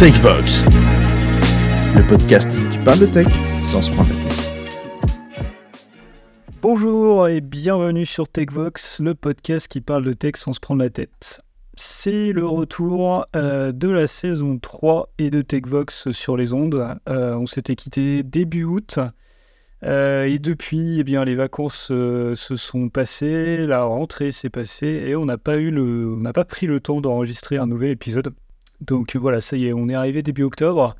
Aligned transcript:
TechVox, 0.00 0.64
le 1.94 2.06
podcast 2.08 2.56
qui 2.70 2.78
parle 2.78 3.00
de 3.00 3.04
tech 3.04 3.26
sans 3.62 3.82
se 3.82 3.92
prendre 3.92 4.08
la 4.08 4.24
tête. 4.24 4.54
Bonjour 6.62 7.28
et 7.28 7.42
bienvenue 7.42 8.06
sur 8.06 8.26
TechVox, 8.26 9.00
le 9.00 9.14
podcast 9.14 9.68
qui 9.68 9.82
parle 9.82 10.04
de 10.04 10.14
tech 10.14 10.36
sans 10.36 10.54
se 10.54 10.60
prendre 10.60 10.80
la 10.80 10.88
tête. 10.88 11.42
C'est 11.74 12.32
le 12.32 12.46
retour 12.46 13.26
euh, 13.36 13.72
de 13.72 13.90
la 13.90 14.06
saison 14.06 14.58
3 14.58 15.10
et 15.18 15.28
de 15.28 15.42
TechVox 15.42 16.12
sur 16.12 16.38
les 16.38 16.54
ondes. 16.54 16.96
Euh, 17.06 17.34
on 17.34 17.44
s'était 17.44 17.76
quitté 17.76 18.22
début 18.22 18.64
août. 18.64 19.00
Euh, 19.84 20.24
et 20.24 20.38
depuis, 20.38 21.00
eh 21.00 21.04
bien, 21.04 21.26
les 21.26 21.34
vacances 21.34 21.88
se 21.88 22.34
sont 22.34 22.88
passées, 22.88 23.66
la 23.66 23.82
rentrée 23.82 24.32
s'est 24.32 24.48
passée 24.48 25.04
et 25.08 25.14
on 25.14 25.26
n'a 25.26 25.36
pas 25.36 25.58
eu 25.58 25.70
le, 25.70 26.14
on 26.14 26.22
n'a 26.22 26.32
pas 26.32 26.46
pris 26.46 26.66
le 26.66 26.80
temps 26.80 27.02
d'enregistrer 27.02 27.58
un 27.58 27.66
nouvel 27.66 27.90
épisode. 27.90 28.32
Donc 28.80 29.16
voilà, 29.16 29.40
ça 29.40 29.56
y 29.56 29.66
est, 29.66 29.72
on 29.72 29.88
est 29.88 29.94
arrivé 29.94 30.22
début 30.22 30.42
octobre. 30.42 30.96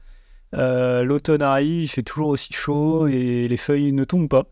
L'automne 0.53 1.43
arrive, 1.43 1.83
il 1.85 1.89
fait 1.89 2.03
toujours 2.03 2.29
aussi 2.29 2.53
chaud 2.53 3.07
et 3.07 3.49
les 3.49 3.57
feuilles 3.57 3.93
ne 3.93 4.05
tombent 4.05 4.29
pas. 4.29 4.45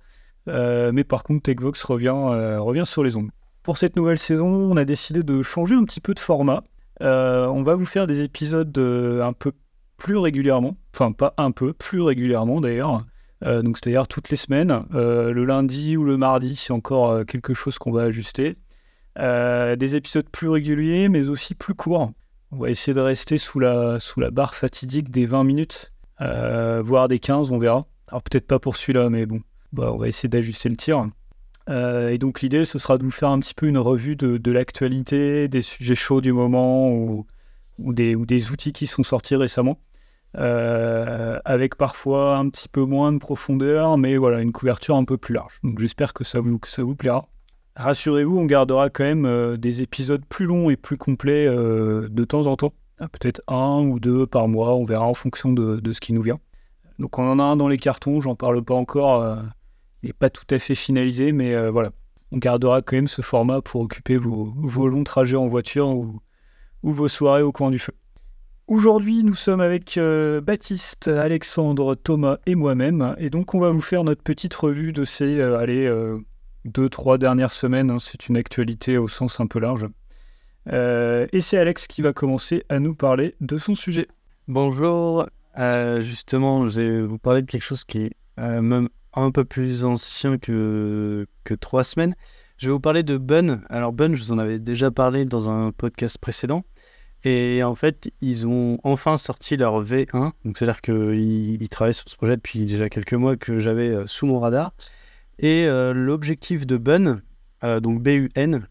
mais 0.47 1.05
par 1.05 1.25
contre, 1.25 1.43
TechVox 1.43 1.83
revient, 1.85 2.15
revient 2.59 2.87
sur 2.87 3.03
les 3.03 3.17
ondes. 3.17 3.31
Pour 3.63 3.77
cette 3.77 3.97
nouvelle 3.97 4.19
saison, 4.19 4.47
on 4.47 4.79
a 4.79 4.87
décidé 4.87 5.23
de 5.23 5.43
changer 5.43 5.75
un 5.75 5.85
petit 5.85 6.01
peu 6.01 6.15
de 6.15 6.21
format. 6.21 6.63
Euh, 7.03 7.47
on 7.49 7.63
va 7.63 7.75
vous 7.75 7.87
faire 7.87 8.07
des 8.07 8.23
épisodes 8.23 8.77
euh, 8.79 9.23
un 9.23 9.33
peu 9.33 9.53
plus 9.97 10.17
régulièrement, 10.17 10.77
enfin 10.95 11.13
pas 11.13 11.35
un 11.37 11.51
peu, 11.51 11.73
plus 11.73 12.01
régulièrement 12.01 12.61
d'ailleurs. 12.61 13.05
Euh, 13.45 13.63
donc 13.63 13.77
c'est-à-dire 13.77 14.09
toutes 14.09 14.31
les 14.31 14.37
semaines, 14.37 14.85
le 14.91 15.45
lundi 15.45 15.97
ou 15.97 16.05
le 16.05 16.17
mardi, 16.17 16.57
c'est 16.57 16.73
encore 16.73 17.25
quelque 17.27 17.55
chose 17.55 17.79
qu'on 17.79 17.93
va 17.93 18.05
ajuster. 18.05 18.57
des 19.17 19.97
épisodes 19.97 20.29
plus 20.31 20.49
réguliers, 20.49 21.09
mais 21.09 21.29
aussi 21.29 21.55
plus 21.55 21.75
courts. 21.75 22.13
On 22.51 22.59
va 22.59 22.71
essayer 22.71 22.95
de 22.95 23.01
rester 23.01 23.39
sous 23.39 23.61
la, 23.61 24.01
sous 24.01 24.21
la 24.21 24.31
barre 24.31 24.55
fatidique 24.55 25.11
des 25.11 25.27
20 25.27 25.45
minutes, 25.45 25.93
voire 26.19 27.09
des 27.09 27.19
15, 27.19 27.51
on 27.51 27.59
verra. 27.59 27.87
Alors 28.09 28.23
peut-être 28.23 28.47
pas 28.47 28.59
pour 28.59 28.77
celui-là, 28.77 29.11
mais 29.11 29.27
bon, 29.27 29.43
bah, 29.73 29.93
on 29.93 29.99
va 29.99 30.09
essayer 30.09 30.29
d'ajuster 30.29 30.69
le 30.69 30.77
tir. 30.77 31.09
Euh, 31.69 32.09
et 32.09 32.19
donc 32.19 32.41
l'idée, 32.41 32.65
ce 32.65 32.79
sera 32.79 32.99
de 32.99 33.05
vous 33.05 33.11
faire 33.11 33.29
un 33.29 33.39
petit 33.41 33.55
peu 33.55 33.67
une 33.67 33.79
revue 33.79 34.17
de, 34.17 34.51
l'actualité, 34.51 35.49
des 35.49 35.63
sujets 35.63 35.95
chauds 35.95 36.21
du 36.21 36.33
moment 36.33 36.91
ou, 36.91 37.27
des, 37.79 38.51
outils 38.51 38.73
qui 38.73 38.87
sont 38.87 39.03
sortis 39.03 39.37
récemment, 39.37 39.79
euh, 40.39 41.39
avec 41.45 41.77
parfois 41.77 42.37
un 42.37 42.49
petit 42.49 42.69
peu 42.69 42.83
moins 42.85 43.13
de 43.13 43.19
profondeur, 43.19 43.99
mais 43.99 44.17
voilà, 44.17 44.41
une 44.41 44.53
couverture 44.53 44.97
un 44.97 45.05
peu 45.05 45.19
plus 45.19 45.35
large. 45.35 45.61
Donc 45.63 45.79
j'espère 45.79 46.15
que 46.15 46.25
vous, 46.39 46.61
ça 46.67 46.83
vous 46.83 46.97
plaira. 46.97 47.29
Rassurez-vous, 47.79 48.39
on 48.39 48.45
gardera 48.45 48.91
quand 48.91 49.05
même 49.05 49.25
euh, 49.25 49.57
des 49.57 49.81
épisodes 49.81 50.25
plus 50.29 50.45
longs 50.47 50.69
et 50.69 50.77
plus 50.77 50.99
complets 50.99 51.47
de 51.47 52.25
temps 52.25 52.47
en 52.47 52.57
temps. 52.57 52.75
Ah, 53.01 53.09
peut-être 53.09 53.41
un 53.49 53.81
ou 53.81 53.99
deux 53.99 54.27
par 54.27 54.49
mois, 54.49 54.75
on 54.75 54.85
verra 54.85 55.07
en 55.07 55.15
fonction 55.15 55.53
de, 55.53 55.81
de, 55.81 55.93
ce 55.93 56.01
qui 56.01 56.13
nous 56.13 56.23
vient. 56.23 56.41
Donc 56.99 57.19
on 57.19 57.31
en 57.31 57.39
a 57.39 57.45
un 57.45 57.57
dans 57.57 57.69
les 57.69 57.79
cartons, 57.79 58.21
j'en 58.21 58.35
parle 58.35 58.63
pas 58.63 58.75
encore 58.75 59.39
n'est 60.03 60.13
pas 60.13 60.31
tout 60.31 60.47
à 60.51 60.59
fait 60.59 60.75
finalisé, 60.75 61.33
mais 61.33 61.55
euh, 61.55 61.71
voilà, 61.71 61.91
on 62.33 62.39
gardera 62.39 62.83
quand 62.83 62.97
même 62.97 63.09
ce 63.09 63.23
format 63.23 63.61
pour 63.61 63.81
occuper 63.83 64.17
vos, 64.17 64.55
longs 64.89 65.05
trajets 65.05 65.37
en 65.37 65.47
voiture 65.47 65.89
ou, 65.89 66.21
vos 66.83 67.09
soirées 67.09 67.43
au 67.43 67.53
coin 67.53 67.71
du 67.71 67.79
feu. 67.79 67.93
Aujourd'hui, 68.67 69.25
nous 69.25 69.35
sommes 69.35 69.61
avec 69.61 69.97
euh, 69.97 70.41
Baptiste, 70.41 71.09
Alexandre, 71.09 71.95
Thomas 71.95 72.39
et 72.47 72.55
moi-même, 72.55 73.15
et 73.19 73.31
donc 73.31 73.55
on 73.55 73.61
va 73.61 73.71
vous 73.71 73.81
faire 73.81 74.05
notre 74.05 74.23
petite 74.23 74.55
revue 74.55 74.93
de 74.93 75.05
ces 75.05 75.41
euh, 75.41 75.59
allez, 75.59 75.89
deux, 76.69 76.89
trois 76.89 77.19
dernières 77.19 77.53
semaines. 77.53 77.91
Hein. 77.91 77.99
c'est 77.99 78.29
une 78.29 78.37
actualité 78.37 78.99
au 78.99 79.09
sens 79.09 79.41
un 79.41 79.47
peu 79.47 79.59
large. 79.59 79.87
et 80.67 81.41
c'est 81.41 81.59
Alex 81.59 81.87
qui 81.87 82.03
va 82.03 82.13
commencer 82.13 82.65
à 82.69 82.79
nous 82.79 82.95
parler 82.95 83.35
de 83.41 83.59
son 83.59 83.75
sujet. 83.75 84.09
Bonjour, 84.47 85.27
justement, 86.01 86.67
je 86.67 86.81
vais 86.81 87.03
vous 87.03 87.19
parler 87.19 87.43
de 87.43 87.51
quelque 87.51 87.65
chose 87.65 87.85
qui 87.85 88.03
est 88.03 88.13
même 88.39 88.89
un 89.15 89.31
peu 89.31 89.45
plus 89.45 89.85
ancien 89.85 90.39
que, 90.39 91.27
que 91.45 91.55
trois 91.55 91.85
semaines. 91.85 92.15
Je 92.59 92.67
vais 92.67 92.73
vous 92.73 92.81
parler 92.81 93.03
de 93.03 93.17
Bun. 93.17 93.63
Alors 93.69 93.93
Bun, 93.93 94.15
je 94.15 94.23
vous 94.25 94.33
en 94.33 94.39
avais 94.39 94.59
déjà 94.59 94.91
parlé 94.91 95.25
dans 95.25 95.49
un 95.49 95.71
podcast 95.71 96.19
précédent. 96.19 96.65
Et 97.25 97.63
en 97.63 97.75
fait, 97.75 98.11
ils 98.21 98.47
ont 98.47 98.79
enfin 98.85 99.17
sorti 99.17 99.57
leur 99.57 99.83
V1. 99.83 100.33
Donc 100.45 100.59
c'est-à-dire 100.59 100.81
qu'ils 100.81 101.63
ils 101.63 101.69
travaillent 101.69 101.95
sur 101.95 102.09
ce 102.09 102.17
projet 102.17 102.37
depuis 102.37 102.65
déjà 102.65 102.89
quelques 102.89 103.15
mois 103.15 103.37
que 103.37 103.59
j'avais 103.59 103.89
euh, 103.91 104.07
sous 104.07 104.27
mon 104.27 104.41
radar. 104.41 104.73
Et 105.39 105.67
euh, 105.67 105.93
l'objectif 105.93 106.67
de 106.67 106.77
Bun, 106.77 107.23
euh, 107.65 107.81
donc 107.81 108.03
BUN, 108.03 108.67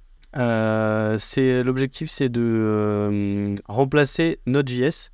c'est 1.17 1.63
l'objectif 1.63 2.09
c'est 2.09 2.29
de 2.29 3.55
remplacer 3.67 4.39
Node.js 4.45 5.11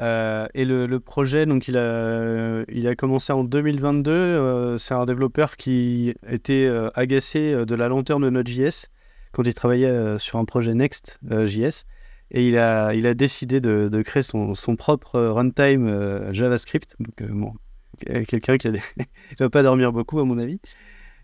euh, 0.00 0.46
et 0.54 0.64
le, 0.64 0.98
projet, 0.98 1.46
donc 1.46 1.68
il 1.68 1.76
a, 1.78 2.64
il 2.68 2.86
a 2.88 2.94
commencé 2.96 3.32
en 3.32 3.44
2022. 3.44 4.10
Euh, 4.10 4.76
c'est 4.76 4.94
un 4.94 5.04
développeur 5.04 5.56
qui 5.56 6.14
était 6.28 6.66
euh, 6.66 6.90
agacé 6.94 7.64
de 7.64 7.74
la 7.74 7.88
lenteur 7.88 8.18
de 8.20 8.30
Node.js 8.30 8.88
quand 9.32 9.44
il 9.44 9.54
travaillait 9.54 10.18
sur 10.18 10.38
un 10.38 10.44
projet 10.44 10.74
Next.js. 10.74 11.84
et 12.30 12.46
il 12.46 12.56
a, 12.56 12.94
il 12.94 13.04
a 13.06 13.14
décidé 13.14 13.60
de, 13.60 13.88
de 13.88 14.02
créer 14.02 14.22
son, 14.22 14.54
son, 14.54 14.76
propre 14.76 15.20
runtime 15.20 16.32
JavaScript. 16.32 16.94
Donc, 17.00 17.30
bon, 17.30 17.52
quelqu'un 17.94 18.56
qui 18.56 18.68
ne 18.68 18.78
va 19.38 19.50
pas 19.50 19.62
dormir 19.62 19.92
beaucoup, 19.92 20.20
à 20.20 20.24
mon 20.24 20.38
avis. 20.38 20.60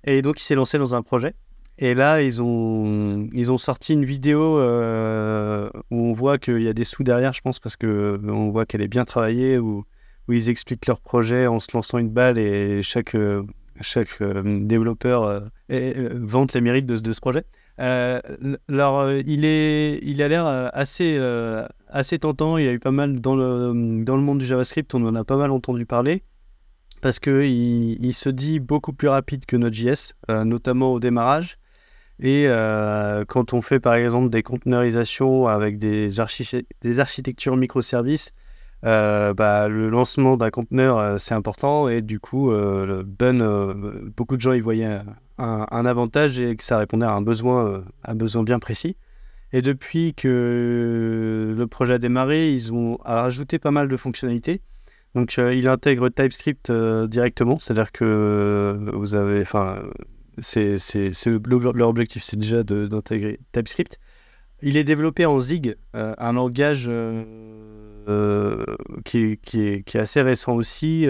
Et 0.04 0.22
donc, 0.22 0.40
il 0.40 0.44
s'est 0.44 0.54
lancé 0.54 0.78
dans 0.78 0.94
un 0.94 1.02
projet. 1.02 1.34
Et 1.82 1.94
là, 1.94 2.20
ils 2.20 2.42
ont, 2.42 3.26
ils 3.32 3.50
ont 3.50 3.56
sorti 3.56 3.94
une 3.94 4.04
vidéo 4.04 4.58
euh, 4.58 5.70
où 5.90 5.96
on 5.96 6.12
voit 6.12 6.36
qu'il 6.36 6.60
y 6.60 6.68
a 6.68 6.74
des 6.74 6.84
sous 6.84 7.02
derrière, 7.02 7.32
je 7.32 7.40
pense, 7.40 7.58
parce 7.58 7.76
qu'on 7.76 7.86
euh, 7.86 8.50
voit 8.50 8.66
qu'elle 8.66 8.82
est 8.82 8.88
bien 8.88 9.06
travaillée, 9.06 9.58
où, 9.58 9.84
ils 10.28 10.48
expliquent 10.48 10.86
leur 10.86 11.00
projet 11.00 11.48
en 11.48 11.58
se 11.58 11.68
lançant 11.74 11.98
une 11.98 12.10
balle 12.10 12.38
et 12.38 12.82
chaque, 12.82 13.16
euh, 13.16 13.42
chaque 13.80 14.22
développeur 14.22 15.50
vante 15.68 16.54
les 16.54 16.60
mérites 16.60 16.86
de, 16.86 16.96
de 16.98 17.12
ce 17.12 17.20
projet. 17.20 17.44
alors, 17.78 19.10
il, 19.10 19.44
est, 19.44 19.98
il 20.02 20.22
a 20.22 20.28
l'air 20.28 20.46
assez, 20.46 21.18
assez 21.88 22.20
tentant. 22.20 22.58
Il 22.58 22.64
y 22.64 22.68
a 22.68 22.72
eu 22.72 22.78
pas 22.78 22.92
mal 22.92 23.20
dans 23.20 23.34
le, 23.34 24.04
dans 24.04 24.16
le 24.16 24.22
monde 24.22 24.38
du 24.38 24.44
JavaScript, 24.44 24.94
on 24.94 25.04
en 25.04 25.16
a 25.16 25.24
pas 25.24 25.36
mal 25.36 25.50
entendu 25.50 25.84
parler 25.84 26.22
parce 27.00 27.18
qu'il 27.18 28.04
il 28.04 28.14
se 28.14 28.28
dit 28.28 28.60
beaucoup 28.60 28.92
plus 28.92 29.08
rapide 29.08 29.46
que 29.46 29.56
Node.js, 29.56 30.14
notamment 30.28 30.92
au 30.92 31.00
démarrage. 31.00 31.58
Et 32.22 32.44
euh, 32.46 33.24
quand 33.26 33.54
on 33.54 33.62
fait 33.62 33.80
par 33.80 33.94
exemple 33.94 34.28
des 34.28 34.42
containerisations 34.42 35.48
avec 35.48 35.78
des, 35.78 36.20
architectures 36.20 37.56
microservices, 37.56 38.32
euh, 38.84 39.32
bah, 39.32 39.68
le 39.68 39.88
lancement 39.88 40.36
d'un 40.36 40.50
conteneur, 40.50 40.98
euh, 40.98 41.16
c'est 41.18 41.34
important. 41.34 41.88
Et 41.88 42.02
du 42.02 42.20
coup, 42.20 42.52
beaucoup 44.16 44.36
de 44.36 44.40
gens 44.40 44.52
y 44.52 44.60
voyaient 44.60 45.00
un, 45.38 45.86
avantage 45.86 46.38
et 46.40 46.56
que 46.56 46.62
ça 46.62 46.76
répondait 46.76 47.06
à 47.06 47.12
un 47.12 47.22
besoin, 47.22 47.84
un 48.04 48.14
besoin 48.14 48.42
bien 48.42 48.58
précis. 48.58 48.96
Et 49.52 49.62
depuis 49.62 50.14
que 50.14 51.54
le 51.56 51.66
projet 51.66 51.94
a 51.94 51.98
démarré, 51.98 52.52
ils 52.52 52.72
ont 52.72 52.98
rajouté 53.02 53.58
pas 53.58 53.70
mal 53.70 53.88
de 53.88 53.96
fonctionnalités. 53.96 54.60
Donc, 55.14 55.36
il 55.38 55.66
intègre 55.66 56.08
TypeScript 56.08 56.70
directement, 56.70 57.58
c'est-à-dire 57.58 57.90
que 57.90 58.90
vous 58.92 59.14
avez, 59.14 59.40
enfin, 59.40 59.82
c'est, 60.38 60.76
leur 61.44 61.88
objectif, 61.88 62.22
c'est 62.22 62.38
déjà 62.38 62.62
d'intégrer 62.62 63.40
TypeScript. 63.52 63.98
Il 64.62 64.76
est 64.76 64.84
développé 64.84 65.24
en 65.26 65.38
Zig, 65.38 65.76
euh, 65.96 66.14
un 66.18 66.32
langage 66.34 66.86
euh, 66.88 67.24
euh, 68.08 68.64
qui, 69.04 69.38
qui, 69.38 69.60
est, 69.62 69.96
assez 69.96 70.20
récent 70.20 70.54
aussi, 70.54 71.06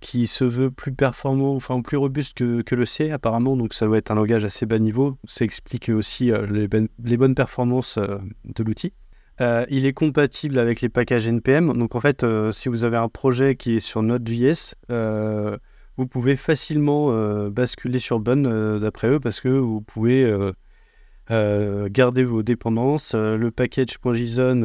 qui 0.00 0.26
se 0.26 0.44
veut 0.44 0.70
plus 0.70 0.92
performant, 0.92 1.54
enfin 1.54 1.80
plus 1.80 1.96
robuste 1.96 2.36
que, 2.36 2.62
que, 2.62 2.74
le 2.74 2.84
C 2.84 3.10
apparemment, 3.10 3.56
donc 3.56 3.74
ça 3.74 3.86
doit 3.86 3.98
être 3.98 4.10
un 4.10 4.14
langage 4.14 4.44
assez 4.44 4.66
bas 4.66 4.78
niveau. 4.78 5.16
Ça 5.26 5.44
explique 5.44 5.88
aussi 5.88 6.30
les, 6.48 6.68
ben, 6.68 6.88
les, 7.02 7.16
bonnes 7.16 7.34
performances 7.34 7.98
de 7.98 8.64
l'outil. 8.64 8.92
Il 9.70 9.86
est 9.86 9.92
compatible 9.92 10.58
avec 10.58 10.80
les 10.80 10.88
packages 10.88 11.26
NPM. 11.26 11.76
Donc 11.76 11.94
en 11.94 12.00
fait, 12.00 12.24
si 12.50 12.68
vous 12.68 12.84
avez 12.84 12.96
un 12.96 13.08
projet 13.08 13.56
qui 13.56 13.76
est 13.76 13.80
sur 13.80 14.02
Node.js, 14.02 14.74
vous 15.96 16.06
pouvez 16.06 16.36
facilement 16.36 17.12
euh, 17.12 17.50
basculer 17.50 17.98
sur 17.98 18.18
Bun 18.18 18.46
euh, 18.46 18.78
d'après 18.78 19.08
eux 19.08 19.20
parce 19.20 19.40
que 19.40 19.48
vous 19.48 19.80
pouvez 19.82 20.24
euh, 21.30 21.88
garder 21.90 22.24
vos 22.24 22.42
dépendances. 22.42 23.14
le 23.14 23.50
package.json, 23.50 24.62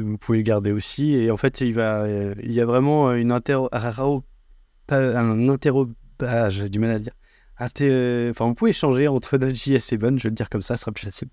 vous 0.00 0.18
pouvez 0.18 0.38
le 0.38 0.44
garder 0.44 0.72
aussi. 0.72 1.14
Et 1.14 1.30
en 1.30 1.36
fait, 1.36 1.60
il, 1.60 1.70
y 1.72 2.60
a 2.60 2.66
vraiment 2.66 3.12
une 3.12 3.32
interro, 3.32 3.68
un 3.72 5.48
interro, 5.48 5.88
ah, 6.20 6.48
j'ai 6.48 6.68
du 6.68 6.78
mal 6.78 6.90
à 6.90 6.98
dire. 6.98 7.14
enfin, 7.58 8.46
vous 8.46 8.54
pouvez 8.54 8.72
changer 8.72 9.08
entre 9.08 9.38
Node.js 9.38 9.92
et 9.92 9.96
Bun, 9.96 10.18
je 10.18 10.24
vais 10.24 10.30
le 10.30 10.34
dire 10.34 10.50
comme 10.50 10.62
ça, 10.62 10.76
ce 10.76 10.82
sera 10.82 10.92
plus 10.92 11.06
facile. 11.06 11.28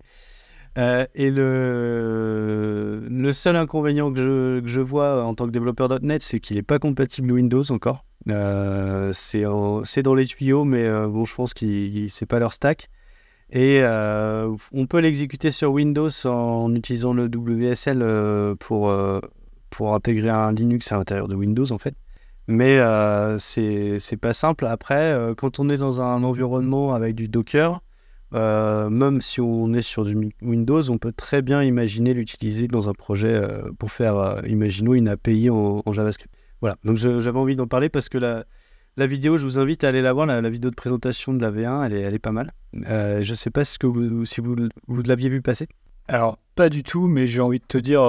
Et 0.76 1.30
le, 1.30 3.30
seul 3.32 3.56
inconvénient 3.56 4.12
que 4.12 4.62
je, 4.64 4.80
vois 4.80 5.24
en 5.24 5.34
tant 5.34 5.46
que 5.46 5.50
développeur 5.50 5.88
.NET, 6.02 6.22
c'est 6.22 6.40
qu'il 6.40 6.56
n'est 6.56 6.62
pas 6.62 6.78
compatible 6.78 7.32
Windows 7.32 7.62
encore. 7.70 8.04
Euh, 8.28 9.12
c'est 9.14 10.02
dans 10.02 10.14
les 10.14 10.26
tuyaux, 10.26 10.64
mais 10.64 10.84
euh, 10.84 11.08
bon, 11.08 11.24
je 11.24 11.34
pense 11.34 11.54
que 11.54 12.06
c'est 12.08 12.26
pas 12.26 12.38
leur 12.38 12.52
stack. 12.52 12.88
Et 13.52 13.80
euh, 13.82 14.54
on 14.72 14.86
peut 14.86 15.00
l'exécuter 15.00 15.50
sur 15.50 15.72
Windows 15.72 16.08
en 16.24 16.72
utilisant 16.74 17.12
le 17.12 17.24
WSL 17.24 18.56
pour, 18.60 18.94
pour 19.70 19.94
intégrer 19.94 20.30
un 20.30 20.52
Linux 20.52 20.92
à 20.92 20.98
l'intérieur 20.98 21.28
de 21.28 21.34
Windows 21.34 21.70
en 21.72 21.78
fait. 21.78 21.94
Mais 22.50 22.78
euh, 22.78 23.38
c'est 23.38 24.16
pas 24.20 24.32
simple. 24.32 24.66
Après, 24.66 25.12
euh, 25.12 25.34
quand 25.36 25.60
on 25.60 25.68
est 25.68 25.76
dans 25.76 26.02
un 26.02 26.24
environnement 26.24 26.92
avec 26.92 27.14
du 27.14 27.28
Docker, 27.28 27.80
euh, 28.34 28.88
même 28.90 29.20
si 29.20 29.40
on 29.40 29.72
est 29.72 29.80
sur 29.80 30.04
du 30.04 30.32
Windows, 30.42 30.90
on 30.90 30.98
peut 30.98 31.12
très 31.12 31.42
bien 31.42 31.62
imaginer 31.62 32.14
l'utiliser 32.14 32.68
dans 32.68 32.88
un 32.88 32.92
projet 32.92 33.40
pour 33.78 33.92
faire, 33.92 34.42
imaginons, 34.46 34.94
une 34.94 35.08
API 35.08 35.50
en, 35.50 35.82
JavaScript. 35.92 36.32
Voilà, 36.60 36.76
donc 36.84 36.96
j'avais 36.96 37.38
envie 37.38 37.56
d'en 37.56 37.66
parler 37.66 37.88
parce 37.88 38.08
que 38.08 38.18
la, 38.18 38.44
vidéo, 39.06 39.36
je 39.36 39.44
vous 39.44 39.58
invite 39.58 39.84
à 39.84 39.88
aller 39.88 40.02
la 40.02 40.12
voir, 40.12 40.26
la, 40.26 40.50
vidéo 40.50 40.70
de 40.70 40.76
présentation 40.76 41.32
de 41.32 41.42
la 41.42 41.50
V1, 41.50 41.86
elle 41.86 42.14
est, 42.14 42.18
pas 42.18 42.32
mal. 42.32 42.52
je 42.74 43.28
ne 43.28 43.36
sais 43.36 43.50
pas 43.50 43.64
si 43.64 43.78
vous, 43.82 45.02
l'aviez 45.04 45.28
vu 45.28 45.42
passer. 45.42 45.68
Alors, 46.08 46.38
pas 46.54 46.68
du 46.68 46.82
tout, 46.82 47.06
mais 47.06 47.26
j'ai 47.26 47.40
envie 47.40 47.60
de 47.60 47.66
te 47.66 47.78
dire, 47.78 48.02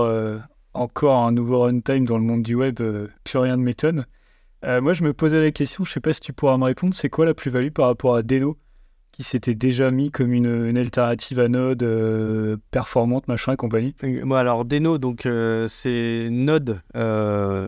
encore 0.74 1.26
un 1.26 1.32
nouveau 1.32 1.62
runtime 1.62 2.06
dans 2.06 2.18
le 2.18 2.24
monde 2.24 2.44
du 2.44 2.56
web, 2.56 2.80
plus 3.24 3.38
rien 3.38 3.58
ne 3.58 3.64
m'étonne. 3.64 4.06
Euh, 4.64 4.82
moi, 4.82 4.94
je 4.94 5.04
me 5.04 5.14
posais 5.14 5.42
la 5.42 5.52
question, 5.52 5.84
je 5.84 5.92
sais 5.92 6.00
pas 6.00 6.14
si 6.14 6.20
tu 6.20 6.34
pourras 6.34 6.58
me 6.58 6.66
répondre, 6.66 6.94
c'est 6.94 7.10
quoi 7.10 7.26
la 7.26 7.34
plus-value 7.34 7.72
par 7.72 7.88
rapport 7.88 8.16
à 8.16 8.22
Deno, 8.22 8.58
qui 9.22 9.30
s'était 9.30 9.56
déjà 9.56 9.92
mis 9.92 10.10
comme 10.10 10.34
une, 10.34 10.78
alternative 10.78 11.40
à 11.40 11.48
Node 11.48 11.84
euh, 11.84 12.58
performante, 12.72 13.28
machin 13.28 13.54
et 13.54 13.56
compagnie 13.56 13.94
Moi, 14.24 14.40
alors 14.40 14.66
Deno, 14.66 14.98
donc 14.98 15.26
euh, 15.26 15.68
c'est 15.68 16.28
Node 16.32 16.82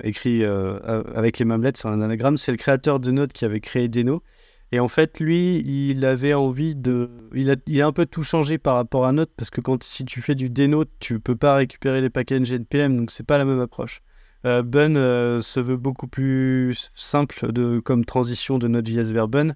écrit 0.03 0.43
avec 0.43 1.37
les 1.37 1.45
mêmes 1.45 1.61
lettres, 1.61 1.79
c'est 1.79 1.87
un 1.87 2.01
anagramme. 2.01 2.37
C'est 2.37 2.51
le 2.51 2.57
créateur 2.57 2.99
de 2.99 3.11
Node 3.11 3.33
qui 3.33 3.45
avait 3.45 3.59
créé 3.59 3.87
Deno. 3.87 4.23
Et 4.71 4.79
en 4.79 4.87
fait, 4.87 5.19
lui, 5.19 5.59
il 5.67 6.03
avait 6.03 6.33
envie 6.33 6.75
de. 6.75 7.11
Il 7.35 7.51
a, 7.51 7.87
un 7.87 7.91
peu 7.91 8.07
tout 8.07 8.23
changé 8.23 8.57
par 8.57 8.73
rapport 8.73 9.05
à 9.05 9.11
Node 9.11 9.29
parce 9.37 9.51
que 9.51 9.61
quand 9.61 9.83
si 9.83 10.03
tu 10.03 10.21
fais 10.21 10.33
du 10.33 10.49
Deno, 10.49 10.85
tu 10.99 11.19
peux 11.19 11.35
pas 11.35 11.55
récupérer 11.55 12.01
les 12.01 12.09
paquets 12.09 12.37
NPM, 12.37 12.97
donc 12.97 13.11
c'est 13.11 13.25
pas 13.25 13.37
la 13.37 13.45
même 13.45 13.59
approche. 13.59 14.01
Euh, 14.45 14.63
Bun 14.63 14.95
euh, 14.95 15.39
se 15.41 15.59
veut 15.59 15.77
beaucoup 15.77 16.07
plus 16.07 16.91
simple 16.95 17.51
de, 17.51 17.79
comme 17.79 18.03
transition 18.03 18.57
de 18.57 18.67
Node.js 18.67 19.13
vers 19.13 19.27
Bun. 19.27 19.55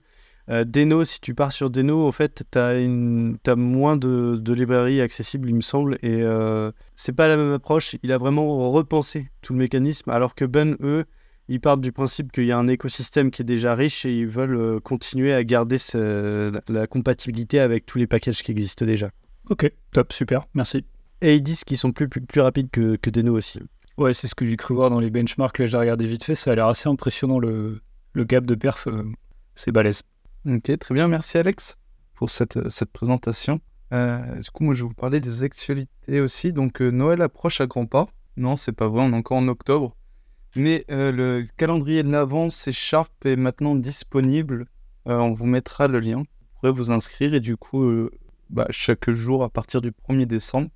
Euh, 0.49 0.63
Deno, 0.63 1.03
si 1.03 1.19
tu 1.19 1.33
pars 1.33 1.51
sur 1.51 1.69
Deno, 1.69 2.07
en 2.07 2.11
fait, 2.11 2.43
tu 2.51 2.57
as, 2.57 3.55
moins 3.55 3.97
de, 3.97 4.37
de, 4.37 4.53
librairies 4.53 5.01
accessibles, 5.01 5.49
il 5.49 5.55
me 5.55 5.61
semble, 5.61 5.97
et 6.01 6.23
c'est 6.95 7.13
pas 7.13 7.27
la 7.27 7.37
même 7.37 7.51
approche. 7.51 7.95
Il 8.03 8.11
a 8.11 8.17
vraiment 8.17 8.71
repensé 8.71 9.29
tout 9.41 9.53
le 9.53 9.59
mécanisme, 9.59 10.09
alors 10.09 10.35
que 10.35 10.45
Bun, 10.45 10.75
eux, 10.81 11.05
ils 11.49 11.59
partent 11.59 11.81
du 11.81 11.91
principe 11.91 12.31
qu'il 12.31 12.45
y 12.45 12.51
a 12.51 12.57
un 12.57 12.67
écosystème 12.67 13.31
qui 13.31 13.41
est 13.41 13.45
déjà 13.45 13.73
riche 13.73 14.05
et 14.05 14.13
ils 14.13 14.27
veulent 14.27 14.79
continuer 14.81 15.33
à 15.33 15.43
garder 15.43 15.77
la, 15.93 16.87
compatibilité 16.87 17.59
avec 17.59 17.85
tous 17.85 17.97
les 17.97 18.07
packages 18.07 18.41
qui 18.41 18.51
existent 18.51 18.85
déjà. 18.85 19.11
Ok, 19.49 19.71
top, 19.91 20.11
super, 20.11 20.45
merci. 20.53 20.85
Et 21.21 21.35
ils 21.35 21.41
disent 21.41 21.63
qu'ils 21.63 21.77
sont 21.77 21.91
plus, 21.91 22.07
plus, 22.07 22.21
plus 22.21 22.41
rapides 22.41 22.69
que, 22.69 22.95
que 22.95 23.09
Deno 23.09 23.35
aussi. 23.35 23.59
Ouais, 23.97 24.13
c'est 24.13 24.27
ce 24.27 24.35
que 24.35 24.45
j'ai 24.45 24.57
cru 24.57 24.75
voir 24.75 24.89
dans 24.89 24.99
les 24.99 25.09
benchmarks. 25.09 25.57
Là, 25.57 25.65
j'ai 25.65 25.77
regardé 25.77 26.05
vite 26.05 26.23
fait. 26.23 26.35
Ça 26.35 26.51
a 26.51 26.55
l'air 26.55 26.67
assez 26.67 26.87
impressionnant 26.87 27.39
le, 27.39 27.81
le 28.13 28.23
gap 28.25 28.45
de 28.45 28.53
perf. 28.53 28.87
Euh, 28.87 29.03
c'est 29.55 29.71
balèze. 29.71 30.03
Ok, 30.47 30.77
très 30.79 30.93
bien. 30.93 31.07
Merci 31.07 31.37
Alex 31.37 31.77
pour 32.15 32.29
cette, 32.29 32.69
cette 32.69 32.91
présentation. 32.91 33.59
Euh, 33.93 34.39
du 34.39 34.49
coup, 34.49 34.63
moi, 34.63 34.73
je 34.73 34.83
vais 34.83 34.87
vous 34.87 34.93
parler 34.93 35.19
des 35.19 35.43
actualités 35.43 36.21
aussi. 36.21 36.53
Donc, 36.53 36.81
euh, 36.81 36.89
Noël 36.89 37.21
approche 37.21 37.61
à 37.61 37.67
grands 37.67 37.85
pas. 37.85 38.07
Non, 38.37 38.55
c'est 38.55 38.71
pas 38.71 38.87
vrai, 38.87 39.03
on 39.03 39.11
est 39.11 39.15
encore 39.15 39.37
en 39.37 39.47
octobre. 39.47 39.95
Mais 40.55 40.85
le 40.89 41.45
calendrier 41.57 42.01
de 42.01 42.11
l'avance 42.11 42.55
c'est 42.55 42.71
Sharp 42.71 43.11
est 43.25 43.35
maintenant 43.35 43.75
disponible. 43.75 44.65
on 45.05 45.33
vous 45.33 45.45
mettra 45.45 45.87
le 45.87 45.99
lien. 45.99 46.17
Vous 46.17 46.59
pourrez 46.61 46.71
vous 46.71 46.89
inscrire 46.89 47.35
et 47.35 47.39
du 47.39 47.57
coup, 47.57 48.09
bah, 48.49 48.65
chaque 48.69 49.11
jour 49.11 49.43
à 49.43 49.49
partir 49.49 49.81
du 49.81 49.91
1er 49.91 50.25
décembre, 50.25 50.69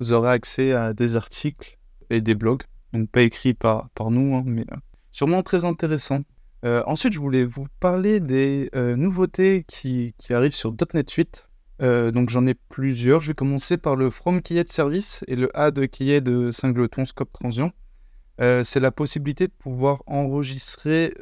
vous 0.00 0.12
aurez 0.12 0.30
accès 0.30 0.72
à 0.72 0.92
des 0.92 1.16
articles 1.16 1.78
et 2.10 2.20
des 2.20 2.34
blogs. 2.34 2.62
Donc 2.92 3.08
pas 3.10 3.22
écrits 3.22 3.54
par, 3.54 3.88
par 3.90 4.10
nous, 4.10 4.34
hein, 4.34 4.42
mais 4.44 4.66
euh, 4.72 4.76
sûrement 5.12 5.42
très 5.42 5.64
intéressant. 5.64 6.20
Euh, 6.64 6.82
ensuite, 6.86 7.12
je 7.12 7.18
voulais 7.18 7.44
vous 7.44 7.66
parler 7.80 8.20
des 8.20 8.70
euh, 8.74 8.94
nouveautés 8.96 9.64
qui, 9.66 10.14
arrivent 10.30 10.54
sur 10.54 10.74
.NET 10.94 11.10
8. 11.10 11.48
donc 12.12 12.30
j'en 12.30 12.46
ai 12.46 12.54
plusieurs. 12.54 13.20
Je 13.20 13.28
vais 13.28 13.34
commencer 13.34 13.76
par 13.76 13.96
le 13.96 14.10
From 14.10 14.40
Keyed 14.42 14.70
Service 14.70 15.24
et 15.26 15.36
le 15.36 15.50
Add 15.56 15.74
de 15.74 16.50
Singleton 16.50 17.04
Scope 17.04 17.32
Transient. 17.32 17.72
c'est 18.38 18.80
la 18.80 18.92
possibilité 18.92 19.48
de 19.48 19.52
pouvoir 19.52 20.02
enregistrer 20.06 21.12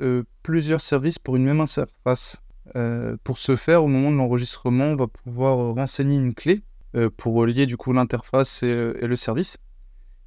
plusieurs 0.42 0.82
services 0.82 1.18
pour 1.18 1.36
une 1.36 1.44
même 1.44 1.60
interface. 1.60 2.42
pour 3.24 3.38
ce 3.38 3.56
faire, 3.56 3.82
au 3.82 3.88
moment 3.88 4.12
de 4.12 4.16
l'enregistrement, 4.16 4.84
on 4.84 4.96
va 4.96 5.06
pouvoir 5.06 5.74
renseigner 5.74 6.16
une 6.16 6.34
clé 6.34 6.62
pour 7.16 7.34
relier 7.34 7.64
du 7.64 7.78
coup 7.78 7.94
l'interface 7.94 8.62
et, 8.62 9.06
le 9.06 9.16
service. 9.16 9.56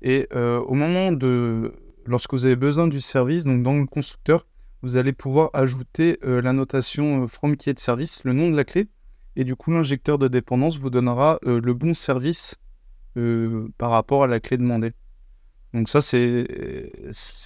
Et 0.04 0.28
euh, 0.36 0.60
au 0.60 0.74
moment 0.74 1.12
de, 1.14 1.74
lorsque 2.06 2.34
vous 2.34 2.46
avez 2.46 2.58
besoin 2.58 2.88
du 2.88 3.00
service, 3.00 3.46
donc 3.46 3.64
dans 3.64 3.74
le 3.74 3.86
constructeur, 3.86 4.46
vous 4.84 4.98
allez 4.98 5.14
pouvoir 5.14 5.50
ajouter 5.54 6.20
euh, 6.24 6.42
la 6.42 6.54
notation 6.54 7.24
euh, 7.24 7.28
from 7.28 7.58
key 7.58 7.74
service, 7.78 8.24
le 8.24 8.34
nom 8.34 8.52
de 8.52 8.56
la 8.56 8.64
clé, 8.64 8.88
et 9.36 9.44
du 9.44 9.56
coup 9.56 9.72
l'injecteur 9.72 10.20
de 10.20 10.28
dépendance 10.28 10.78
vous 10.78 10.92
donnera 10.92 11.40
le 11.44 11.74
bon 11.74 11.96
service 11.96 12.56
par 13.80 13.90
rapport 13.90 14.24
à 14.24 14.28
la 14.28 14.40
clé 14.40 14.58
demandée. 14.58 14.92
Donc 15.74 15.90
ça 15.90 16.04
c'est 16.04 16.46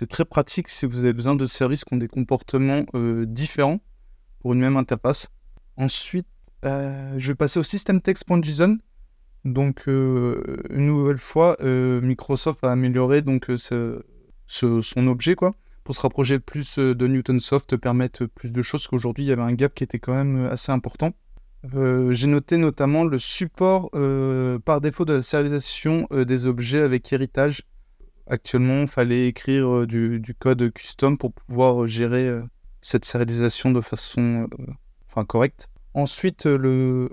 très 0.10 0.26
pratique 0.26 0.68
si 0.68 0.86
vous 0.86 1.00
avez 1.00 1.14
besoin 1.14 1.36
de 1.36 1.46
services 1.46 1.86
qui 1.86 1.94
ont 1.94 1.98
des 1.98 2.10
comportements 2.10 2.84
différents 2.94 3.80
pour 4.40 4.52
une 4.52 4.60
même 4.60 4.76
interface. 4.76 5.30
Ensuite, 5.78 6.28
je 6.64 7.26
vais 7.26 7.36
passer 7.36 7.58
au 7.58 7.64
system 7.64 8.02
text.json. 8.02 8.80
Donc, 9.48 9.88
euh, 9.88 10.58
une 10.70 10.88
nouvelle 10.88 11.18
fois, 11.18 11.56
euh, 11.62 12.02
Microsoft 12.02 12.64
a 12.66 12.72
amélioré 12.72 13.22
donc, 13.22 13.50
euh, 13.50 14.04
son 14.48 15.08
objet 15.08 15.36
quoi, 15.36 15.54
pour 15.88 15.96
se 15.96 16.02
rapprocher 16.02 16.40
plus 16.40 16.80
de 16.80 17.08
Newtonsoft, 17.08 17.78
permettre 17.78 18.26
plus 18.26 18.52
de 18.52 18.62
choses, 18.62 18.86
qu'aujourd'hui, 18.90 19.24
il 19.24 19.28
y 19.28 19.32
avait 19.32 19.42
un 19.42 19.54
gap 19.54 19.74
qui 19.74 19.86
était 19.86 20.00
quand 20.00 20.14
même 20.14 20.50
assez 20.52 20.70
important. 20.70 21.14
J'ai 21.64 22.28
noté 22.28 22.58
notamment 22.58 23.06
le 23.06 23.18
support 23.18 23.90
par 24.66 24.82
défaut 24.82 25.06
de 25.06 25.14
la 25.14 25.22
sérialisation 25.22 26.06
des 26.12 26.46
objets 26.46 26.82
avec 26.82 27.14
héritage. 27.14 27.64
Actuellement, 28.28 28.82
il 28.82 28.90
fallait 28.90 29.30
écrire 29.30 29.88
du, 29.88 30.36
code 30.38 30.74
custom 30.74 31.18
pour 31.18 31.32
pouvoir 31.32 31.86
gérer 31.86 32.38
cette 32.82 33.06
sérialisation 33.06 33.72
de 33.72 33.80
façon 33.80 34.50
enfin, 35.10 35.24
correcte. 35.24 35.70
Ensuite, 35.94 36.48
le, 36.48 37.10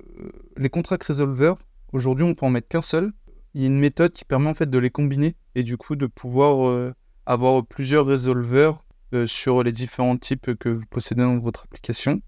les 0.57 0.69
contracts 0.69 1.05
resolver 1.05 1.55
Aujourd'hui, 1.93 2.25
on 2.25 2.35
peut 2.35 2.45
en 2.45 2.51
mettre 2.51 2.67
qu'un 2.67 2.83
seul. 2.83 3.13
Il 3.55 3.61
y 3.61 3.65
a 3.67 3.69
une 3.69 3.79
méthode 3.79 4.11
qui 4.11 4.25
permet 4.25 4.51
en 4.51 4.55
fait 4.55 4.69
de 4.69 4.79
les 4.79 4.91
combiner 4.91 5.37
et 5.55 5.63
du 5.63 5.77
coup 5.77 5.95
de 5.95 6.07
pouvoir 6.07 6.67
euh, 6.67 6.93
avoir 7.27 7.65
plusieurs 7.65 8.07
résolveurs 8.07 8.85
euh, 9.13 9.27
sur 9.27 9.63
les 9.63 9.73
différents 9.73 10.17
types 10.17 10.55
que 10.55 10.69
vous 10.69 10.85
possédez 10.89 11.23
dans 11.23 11.39
votre 11.39 11.65
application. 11.65 12.21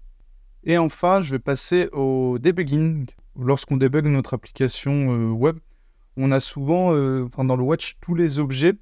Et 0.63 0.77
enfin, 0.77 1.21
je 1.21 1.31
vais 1.31 1.39
passer 1.39 1.89
au 1.93 2.37
debugging. 2.39 3.07
Lorsqu'on 3.39 3.77
débug 3.77 4.05
notre 4.05 4.33
application 4.33 5.13
euh, 5.13 5.29
web, 5.29 5.57
on 6.17 6.31
a 6.31 6.39
souvent 6.39 6.93
dans 6.93 7.55
le 7.55 7.63
watch 7.63 7.97
tous 8.01 8.15
les 8.15 8.39
objets 8.39 8.73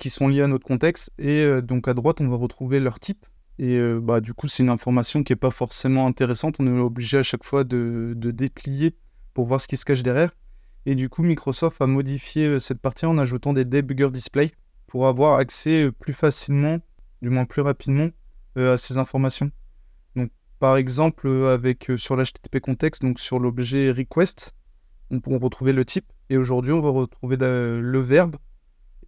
qui 0.00 0.10
sont 0.10 0.26
liés 0.26 0.40
à 0.40 0.48
notre 0.48 0.66
contexte 0.66 1.12
et 1.16 1.62
donc 1.62 1.86
à 1.86 1.94
droite 1.94 2.20
on 2.20 2.26
va 2.28 2.34
retrouver 2.34 2.80
leur 2.80 2.98
type 2.98 3.24
et 3.60 3.78
bah, 4.02 4.20
du 4.20 4.34
coup 4.34 4.48
c'est 4.48 4.64
une 4.64 4.70
information 4.70 5.22
qui 5.22 5.30
n'est 5.30 5.36
pas 5.36 5.52
forcément 5.52 6.08
intéressante. 6.08 6.56
On 6.58 6.66
est 6.66 6.80
obligé 6.80 7.18
à 7.18 7.22
chaque 7.22 7.44
fois 7.44 7.62
de 7.62 8.14
déplier 8.16 8.96
pour 9.32 9.46
voir 9.46 9.60
ce 9.60 9.68
qui 9.68 9.76
se 9.76 9.84
cache 9.84 10.02
derrière. 10.02 10.32
Et 10.86 10.94
du 10.94 11.08
coup, 11.08 11.24
Microsoft 11.24 11.82
a 11.82 11.86
modifié 11.86 12.46
euh, 12.46 12.58
cette 12.60 12.80
partie 12.80 13.06
en 13.06 13.18
ajoutant 13.18 13.52
des 13.52 13.64
debugger 13.64 14.10
display 14.10 14.52
pour 14.86 15.06
avoir 15.06 15.38
accès 15.38 15.84
euh, 15.84 15.92
plus 15.92 16.12
facilement, 16.14 16.78
du 17.22 17.30
moins 17.30 17.44
plus 17.44 17.62
rapidement, 17.62 18.08
euh, 18.56 18.74
à 18.74 18.78
ces 18.78 18.96
informations. 18.96 19.50
Donc, 20.14 20.30
par 20.58 20.76
exemple, 20.76 21.28
avec 21.46 21.90
sur 21.96 22.16
l'HTTP 22.16 22.60
context, 22.60 23.02
donc 23.02 23.20
sur 23.20 23.38
l'objet 23.38 23.90
request, 23.90 24.54
on 25.10 25.20
peut 25.20 25.36
retrouver 25.36 25.72
le 25.72 25.84
type. 25.84 26.06
Et 26.30 26.36
aujourd'hui, 26.36 26.72
on 26.72 26.80
va 26.80 26.90
retrouver 26.90 27.36
le 27.38 28.00
verbe 28.00 28.36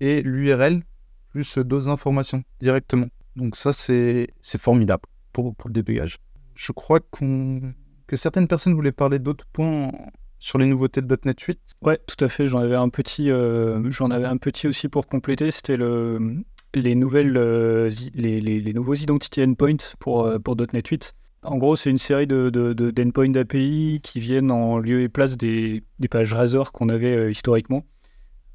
et 0.01 0.23
l'URL 0.23 0.83
plus 1.31 1.59
d'autres 1.59 1.89
informations 1.89 2.43
directement. 2.61 3.09
Donc 3.37 3.57
ça, 3.57 3.73
c'est 3.73 4.29
formidable 4.59 5.03
pour, 5.33 5.55
pour 5.55 5.69
le 5.69 5.75
débugage. 5.75 6.19
Je 6.55 6.73
crois 6.73 7.01
que 7.01 8.17
certaines 8.17 8.49
personnes 8.49 8.75
voulaient 8.75 8.93
parler 8.93 9.19
d'autres 9.19 9.47
points 9.53 9.93
sur 10.39 10.59
les 10.59 10.67
nouveautés 10.67 11.03
de 11.03 11.19
.NET 11.25 11.41
8. 11.41 11.59
Ouais, 11.83 11.99
tout 12.07 12.23
à 12.25 12.29
fait. 12.29 12.47
J'en 12.47 12.59
avais 12.59 12.77
un 12.77 12.89
petit, 12.89 13.31
euh, 13.31 13.91
j'en 13.91 14.11
avais 14.11 14.27
un 14.27 14.37
petit 14.37 14.69
aussi 14.69 14.89
pour 14.89 15.07
compléter. 15.07 15.51
C'était 15.51 15.77
le 15.77 16.45
les 16.75 16.95
nouvelles, 16.95 17.37
euh, 17.39 17.91
les, 18.15 18.41
les, 18.43 18.73
nouveaux 18.75 18.95
identity 18.95 19.43
endpoints 19.43 19.95
pour 19.99 20.27
euh, 20.27 20.39
pour 20.39 20.55
.NET 20.57 20.87
8. 20.87 21.15
En 21.45 21.57
gros, 21.57 21.77
c'est 21.77 21.89
une 21.89 21.99
série 21.99 22.27
de, 22.27 22.51
d'endpoints 22.51 23.31
d'API 23.31 24.01
qui 24.03 24.21
viennent 24.21 24.51
en 24.51 24.79
lieu 24.79 25.03
et 25.03 25.09
place 25.09 25.37
des, 25.37 25.83
des 25.99 26.09
pages 26.09 26.35
Razor 26.35 26.73
qu'on 26.73 26.89
avait 26.89 27.31
historiquement, 27.31 27.85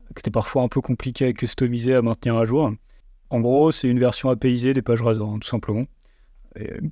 qui 0.10 0.20
étaient 0.20 0.32
parfois 0.32 0.64
un 0.64 0.68
peu 0.68 0.82
compliquées 0.82 1.28
à 1.28 1.34
customiser, 1.34 1.96
à 1.96 2.02
maintenir 2.02 2.36
à 2.36 2.46
jour. 2.46 2.72
En 3.30 3.40
gros, 3.40 3.72
c'est 3.72 3.88
une 3.88 4.00
version 4.00 4.30
APIisée 4.30 4.74
des 4.74 4.82
pages 4.82 5.02
Razor, 5.02 5.30
hein, 5.30 5.40
tout 5.40 5.48
simplement. 5.48 5.86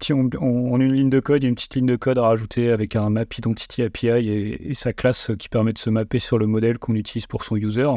On, 0.10 0.30
on, 0.39 0.80
a 0.80 0.84
une 0.84 0.94
ligne 0.94 1.10
de 1.10 1.20
code, 1.20 1.44
une 1.44 1.53
petite 1.53 1.75
ligne 1.75 1.86
de 1.86 1.96
code 1.96 2.18
à 2.18 2.24
rajouter 2.24 2.72
avec 2.72 2.96
un 2.96 3.10
map 3.10 3.25
identity 3.38 3.84
API 3.84 4.08
et, 4.08 4.74
sa 4.74 4.91
classe 4.91 5.32
qui 5.38 5.50
permet 5.50 5.74
de 5.74 5.77
se 5.77 5.89
mapper 5.91 6.18
sur 6.18 6.39
le 6.39 6.48
modèle 6.48 6.80
qu'on 6.80 6.96
utilise 6.96 7.27
pour 7.27 7.44
son 7.44 7.56
user. 7.56 7.88